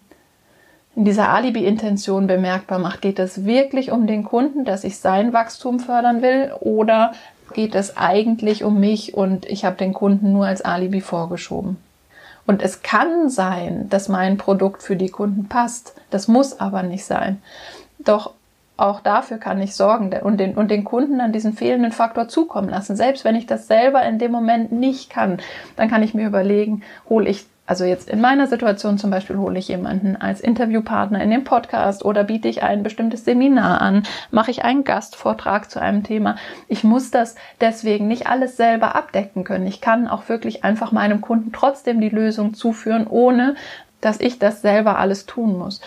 in 0.94 1.04
dieser 1.04 1.28
Alibi-Intention 1.28 2.26
bemerkbar 2.26 2.78
macht. 2.78 3.02
Geht 3.02 3.18
es 3.18 3.44
wirklich 3.44 3.92
um 3.92 4.06
den 4.06 4.24
Kunden, 4.24 4.64
dass 4.64 4.82
ich 4.82 4.98
sein 4.98 5.34
Wachstum 5.34 5.78
fördern 5.78 6.22
will 6.22 6.52
oder 6.60 7.12
geht 7.52 7.74
es 7.74 7.96
eigentlich 7.96 8.64
um 8.64 8.80
mich 8.80 9.14
und 9.14 9.46
ich 9.46 9.64
habe 9.64 9.76
den 9.76 9.92
Kunden 9.92 10.32
nur 10.32 10.46
als 10.46 10.62
Alibi 10.62 11.00
vorgeschoben. 11.00 11.76
Und 12.46 12.62
es 12.62 12.82
kann 12.82 13.28
sein, 13.28 13.88
dass 13.88 14.08
mein 14.08 14.36
Produkt 14.36 14.82
für 14.82 14.96
die 14.96 15.08
Kunden 15.08 15.48
passt. 15.48 15.94
Das 16.10 16.28
muss 16.28 16.60
aber 16.60 16.82
nicht 16.82 17.04
sein. 17.04 17.42
Doch 17.98 18.32
auch 18.76 19.00
dafür 19.00 19.38
kann 19.38 19.60
ich 19.60 19.74
sorgen 19.74 20.12
und 20.22 20.38
den, 20.38 20.54
und 20.54 20.70
den 20.70 20.84
Kunden 20.84 21.18
dann 21.18 21.32
diesen 21.32 21.54
fehlenden 21.54 21.92
Faktor 21.92 22.28
zukommen 22.28 22.68
lassen. 22.68 22.94
Selbst 22.94 23.24
wenn 23.24 23.34
ich 23.34 23.46
das 23.46 23.66
selber 23.66 24.02
in 24.02 24.18
dem 24.18 24.30
Moment 24.30 24.70
nicht 24.70 25.10
kann, 25.10 25.38
dann 25.76 25.88
kann 25.88 26.02
ich 26.02 26.14
mir 26.14 26.26
überlegen, 26.26 26.82
hole 27.08 27.28
ich 27.28 27.46
also 27.66 27.84
jetzt 27.84 28.08
in 28.08 28.20
meiner 28.20 28.46
Situation 28.46 28.96
zum 28.96 29.10
Beispiel 29.10 29.36
hole 29.36 29.58
ich 29.58 29.66
jemanden 29.68 30.16
als 30.16 30.40
Interviewpartner 30.40 31.20
in 31.20 31.30
den 31.30 31.42
Podcast 31.42 32.04
oder 32.04 32.22
biete 32.22 32.46
ich 32.46 32.62
ein 32.62 32.84
bestimmtes 32.84 33.24
Seminar 33.24 33.80
an, 33.80 34.04
mache 34.30 34.52
ich 34.52 34.64
einen 34.64 34.84
Gastvortrag 34.84 35.68
zu 35.68 35.80
einem 35.80 36.04
Thema. 36.04 36.36
Ich 36.68 36.84
muss 36.84 37.10
das 37.10 37.34
deswegen 37.60 38.06
nicht 38.06 38.28
alles 38.28 38.56
selber 38.56 38.94
abdecken 38.94 39.42
können. 39.42 39.66
Ich 39.66 39.80
kann 39.80 40.06
auch 40.06 40.28
wirklich 40.28 40.62
einfach 40.62 40.92
meinem 40.92 41.20
Kunden 41.20 41.52
trotzdem 41.52 42.00
die 42.00 42.08
Lösung 42.08 42.54
zuführen, 42.54 43.06
ohne 43.08 43.56
dass 44.00 44.20
ich 44.20 44.38
das 44.38 44.62
selber 44.62 44.98
alles 44.98 45.26
tun 45.26 45.58
muss. 45.58 45.80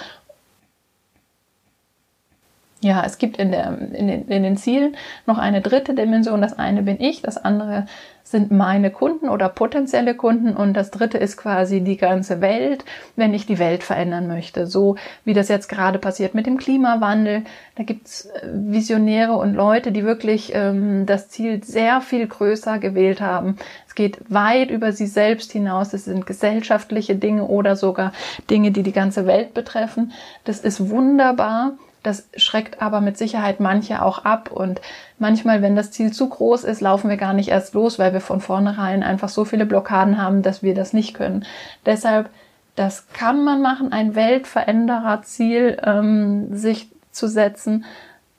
Ja, 2.82 3.04
es 3.06 3.18
gibt 3.18 3.38
in, 3.38 3.52
der, 3.52 3.78
in, 3.78 4.08
den, 4.08 4.28
in 4.28 4.44
den 4.44 4.58
Zielen 4.58 4.96
noch 5.26 5.38
eine 5.38 5.62
dritte 5.62 5.94
Dimension. 5.94 6.42
Das 6.42 6.58
eine 6.58 6.82
bin 6.82 7.00
ich, 7.02 7.22
das 7.22 7.38
andere 7.38 7.88
sind 8.30 8.52
meine 8.52 8.92
Kunden 8.92 9.28
oder 9.28 9.50
potenzielle 9.50 10.14
Kunden 10.14 10.56
und 10.56 10.74
das 10.74 10.92
dritte 10.92 11.18
ist 11.18 11.36
quasi 11.36 11.82
die 11.82 11.98
ganze 11.98 12.42
Welt, 12.42 12.86
wenn 13.16 13.34
ich 13.34 13.48
die 13.48 13.58
Welt 13.58 13.82
verändern 13.82 14.28
möchte. 14.28 14.68
So 14.68 14.98
wie 15.26 15.34
das 15.34 15.48
jetzt 15.48 15.68
gerade 15.68 15.98
passiert 15.98 16.36
mit 16.36 16.46
dem 16.46 16.58
Klimawandel. 16.58 17.44
Da 17.76 17.84
gibt's 17.84 18.26
äh, 18.26 18.48
Visionäre 18.54 19.34
und 19.34 19.56
Leute, 19.56 19.92
die 19.92 20.04
wirklich 20.04 20.52
ähm, 20.54 21.08
das 21.08 21.30
Ziel 21.30 21.64
sehr 21.64 22.02
viel 22.02 22.28
größer 22.28 22.78
gewählt 22.78 23.20
haben. 23.20 23.56
Es 23.88 23.96
geht 23.96 24.20
weit 24.30 24.70
über 24.70 24.92
sie 24.92 25.08
selbst 25.08 25.52
hinaus. 25.52 25.94
Es 25.94 26.06
sind 26.06 26.28
gesellschaftliche 26.28 27.16
Dinge 27.16 27.46
oder 27.46 27.76
sogar 27.76 28.14
Dinge, 28.50 28.70
die 28.70 28.84
die 28.84 28.94
ganze 28.94 29.26
Welt 29.26 29.56
betreffen. 29.56 30.12
Das 30.44 30.60
ist 30.60 30.90
wunderbar. 30.90 31.74
Das 32.04 32.30
schreckt 32.38 32.82
aber 32.82 33.02
mit 33.02 33.18
Sicherheit 33.18 33.60
manche 33.60 34.02
auch 34.02 34.24
ab 34.24 34.52
und 34.52 34.80
manchmal, 35.18 35.62
wenn 35.62 35.76
das 35.76 35.92
Ziel 35.92 36.12
zu 36.14 36.30
groß 36.30 36.64
ist, 36.64 36.80
laufen 36.80 37.10
wir 37.10 37.18
gar 37.18 37.34
nicht 37.34 37.50
erst 37.50 37.74
los, 37.74 38.00
weil 38.00 38.14
wir 38.14 38.22
von 38.22 38.40
vornherein 38.40 39.04
einfach 39.04 39.30
so 39.30 39.44
viele 39.44 39.66
Blockaden 39.66 40.22
haben, 40.22 40.42
dass 40.42 40.64
wir 40.64 40.74
das 40.74 40.94
nicht 40.94 41.14
können. 41.14 41.46
Deshalb, 41.86 42.30
das 42.76 43.08
kann 43.12 43.44
man 43.44 43.62
machen, 43.62 43.92
ein 43.92 44.16
Weltveränderer-Ziel 44.16 45.78
ähm, 45.84 46.56
sich 46.56 46.90
zu 47.12 47.28
setzen. 47.28 47.84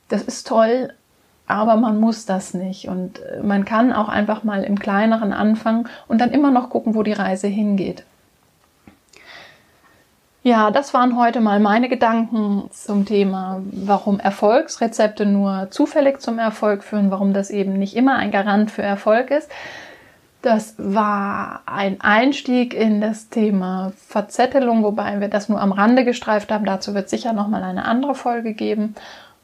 Das 0.09 0.23
ist 0.23 0.47
toll, 0.47 0.93
aber 1.45 1.75
man 1.75 1.99
muss 1.99 2.25
das 2.25 2.55
nicht. 2.55 2.87
Und 2.87 3.19
äh, 3.19 3.43
man 3.43 3.65
kann 3.65 3.93
auch 3.93 4.09
einfach 4.09 4.43
mal 4.43 4.63
im 4.63 4.79
kleineren 4.79 5.33
anfangen 5.33 5.87
und 6.07 6.19
dann 6.19 6.31
immer 6.31 6.49
noch 6.49 6.69
gucken, 6.69 6.95
wo 6.95 7.03
die 7.03 7.13
Reise 7.13 7.47
hingeht. 7.47 8.05
Ja, 10.43 10.71
das 10.71 10.93
waren 10.95 11.17
heute 11.17 11.39
mal 11.39 11.59
meine 11.59 11.87
Gedanken 11.87 12.63
zum 12.71 13.05
Thema, 13.05 13.61
warum 13.71 14.19
Erfolgsrezepte 14.19 15.27
nur 15.27 15.67
zufällig 15.69 16.19
zum 16.19 16.39
Erfolg 16.39 16.83
führen, 16.83 17.11
warum 17.11 17.31
das 17.31 17.51
eben 17.51 17.73
nicht 17.73 17.95
immer 17.95 18.15
ein 18.15 18.31
Garant 18.31 18.71
für 18.71 18.81
Erfolg 18.81 19.29
ist. 19.29 19.51
Das 20.41 20.73
war 20.79 21.61
ein 21.67 22.01
Einstieg 22.01 22.73
in 22.73 23.01
das 23.01 23.29
Thema 23.29 23.93
Verzettelung, 24.07 24.81
wobei 24.81 25.21
wir 25.21 25.27
das 25.27 25.47
nur 25.47 25.61
am 25.61 25.71
Rande 25.71 26.05
gestreift 26.05 26.51
haben. 26.51 26.65
Dazu 26.65 26.95
wird 26.95 27.09
sicher 27.09 27.33
noch 27.33 27.47
mal 27.47 27.61
eine 27.61 27.85
andere 27.85 28.15
Folge 28.15 28.53
geben. 28.55 28.95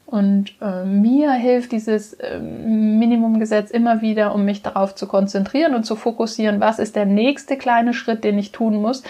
Und 0.04 0.54
äh, 0.60 0.84
mir 0.84 1.30
hilft 1.32 1.70
dieses 1.70 2.14
äh, 2.14 2.40
Minimumgesetz 2.40 3.70
immer 3.70 4.00
wieder, 4.00 4.34
um 4.34 4.44
mich 4.44 4.62
darauf 4.62 4.96
zu 4.96 5.06
konzentrieren 5.06 5.76
und 5.76 5.84
zu 5.84 5.94
fokussieren, 5.94 6.58
was 6.58 6.80
ist 6.80 6.96
der 6.96 7.06
nächste 7.06 7.56
kleine 7.56 7.94
Schritt, 7.94 8.24
den 8.24 8.38
ich 8.38 8.50
tun 8.50 8.80
muss, 8.80 9.04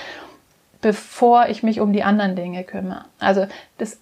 bevor 0.81 1.49
ich 1.49 1.63
mich 1.63 1.81
um 1.81 1.93
die 1.93 2.03
anderen 2.03 2.37
Dinge 2.37 2.65
kümmere. 2.65 3.05
Also 3.19 3.47
das 3.79 3.99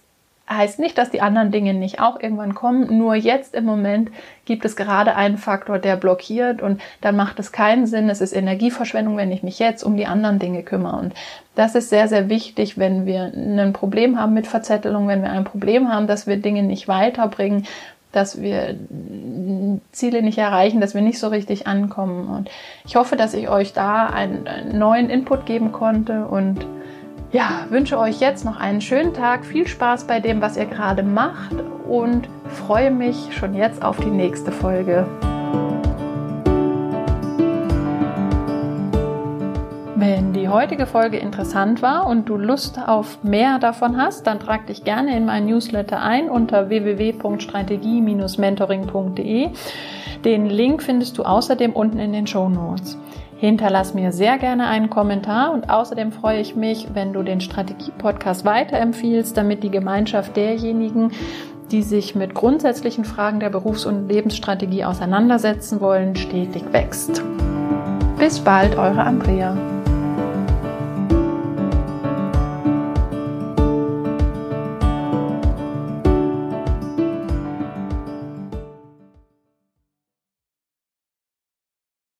heißt 0.49 0.79
nicht, 0.79 0.97
dass 0.97 1.09
die 1.09 1.21
anderen 1.21 1.51
Dinge 1.51 1.73
nicht 1.73 1.99
auch 1.99 2.19
irgendwann 2.19 2.55
kommen. 2.55 2.97
Nur 2.97 3.15
jetzt 3.15 3.53
im 3.53 3.65
Moment 3.65 4.11
gibt 4.45 4.63
es 4.63 4.75
gerade 4.75 5.15
einen 5.15 5.37
Faktor, 5.37 5.77
der 5.77 5.97
blockiert 5.97 6.61
und 6.61 6.81
dann 7.01 7.15
macht 7.15 7.39
es 7.39 7.51
keinen 7.51 7.85
Sinn. 7.85 8.09
Es 8.09 8.21
ist 8.21 8.33
Energieverschwendung, 8.33 9.17
wenn 9.17 9.31
ich 9.31 9.43
mich 9.43 9.59
jetzt 9.59 9.83
um 9.83 9.97
die 9.97 10.05
anderen 10.05 10.39
Dinge 10.39 10.63
kümmere. 10.63 10.97
Und 10.97 11.13
das 11.55 11.75
ist 11.75 11.89
sehr, 11.89 12.07
sehr 12.07 12.29
wichtig, 12.29 12.77
wenn 12.77 13.05
wir 13.05 13.31
ein 13.35 13.73
Problem 13.73 14.19
haben 14.19 14.33
mit 14.33 14.47
Verzettelung, 14.47 15.07
wenn 15.07 15.21
wir 15.21 15.31
ein 15.31 15.43
Problem 15.43 15.91
haben, 15.91 16.07
dass 16.07 16.27
wir 16.27 16.37
Dinge 16.37 16.63
nicht 16.63 16.87
weiterbringen, 16.87 17.65
dass 18.17 18.41
wir 18.41 18.75
Ziele 19.91 20.23
nicht 20.23 20.39
erreichen, 20.39 20.81
dass 20.81 20.95
wir 20.95 21.01
nicht 21.01 21.19
so 21.19 21.27
richtig 21.27 21.67
ankommen. 21.67 22.27
Und 22.27 22.49
ich 22.85 22.95
hoffe, 22.95 23.15
dass 23.15 23.35
ich 23.35 23.47
euch 23.47 23.73
da 23.73 24.07
einen, 24.07 24.47
einen 24.47 24.79
neuen 24.79 25.09
Input 25.11 25.45
geben 25.45 25.71
konnte 25.71 26.25
und 26.25 26.65
ja, 27.31 27.67
wünsche 27.69 27.99
euch 27.99 28.19
jetzt 28.19 28.43
noch 28.45 28.57
einen 28.57 28.81
schönen 28.81 29.13
Tag, 29.13 29.45
viel 29.45 29.67
Spaß 29.67 30.05
bei 30.05 30.19
dem, 30.19 30.41
was 30.41 30.57
ihr 30.57 30.65
gerade 30.65 31.03
macht 31.03 31.55
und 31.87 32.27
freue 32.47 32.89
mich 32.89 33.35
schon 33.37 33.53
jetzt 33.53 33.83
auf 33.83 33.97
die 33.97 34.09
nächste 34.09 34.51
Folge. 34.51 35.05
Wenn 39.99 40.31
die 40.31 40.47
heutige 40.47 40.85
Folge 40.85 41.17
interessant 41.17 41.81
war 41.81 42.05
und 42.05 42.29
du 42.29 42.37
Lust 42.37 42.77
auf 42.77 43.23
mehr 43.23 43.57
davon 43.57 43.97
hast, 43.97 44.27
dann 44.27 44.39
trag 44.39 44.67
dich 44.67 44.83
gerne 44.83 45.17
in 45.17 45.25
meinen 45.25 45.47
Newsletter 45.47 45.99
ein 45.99 46.29
unter 46.29 46.69
www.strategie-mentoring.de. 46.69 49.49
Den 50.23 50.45
Link 50.45 50.83
findest 50.83 51.17
du 51.17 51.23
außerdem 51.23 51.73
unten 51.73 51.97
in 51.97 52.13
den 52.13 52.27
Show 52.27 52.47
Notes. 52.47 52.95
Hinterlass 53.37 53.95
mir 53.95 54.11
sehr 54.11 54.37
gerne 54.37 54.67
einen 54.67 54.91
Kommentar 54.91 55.51
und 55.51 55.71
außerdem 55.71 56.11
freue 56.11 56.41
ich 56.41 56.55
mich, 56.55 56.89
wenn 56.93 57.11
du 57.11 57.23
den 57.23 57.41
Strategie-Podcast 57.41 58.45
weiterempfiehlst, 58.45 59.35
damit 59.35 59.63
die 59.63 59.71
Gemeinschaft 59.71 60.37
derjenigen, 60.37 61.11
die 61.71 61.81
sich 61.81 62.13
mit 62.13 62.35
grundsätzlichen 62.35 63.03
Fragen 63.03 63.39
der 63.39 63.49
Berufs- 63.49 63.87
und 63.87 64.07
Lebensstrategie 64.07 64.85
auseinandersetzen 64.85 65.81
wollen, 65.81 66.15
stetig 66.15 66.71
wächst. 66.71 67.23
Bis 68.19 68.39
bald, 68.39 68.77
eure 68.77 69.01
Andrea. 69.01 69.57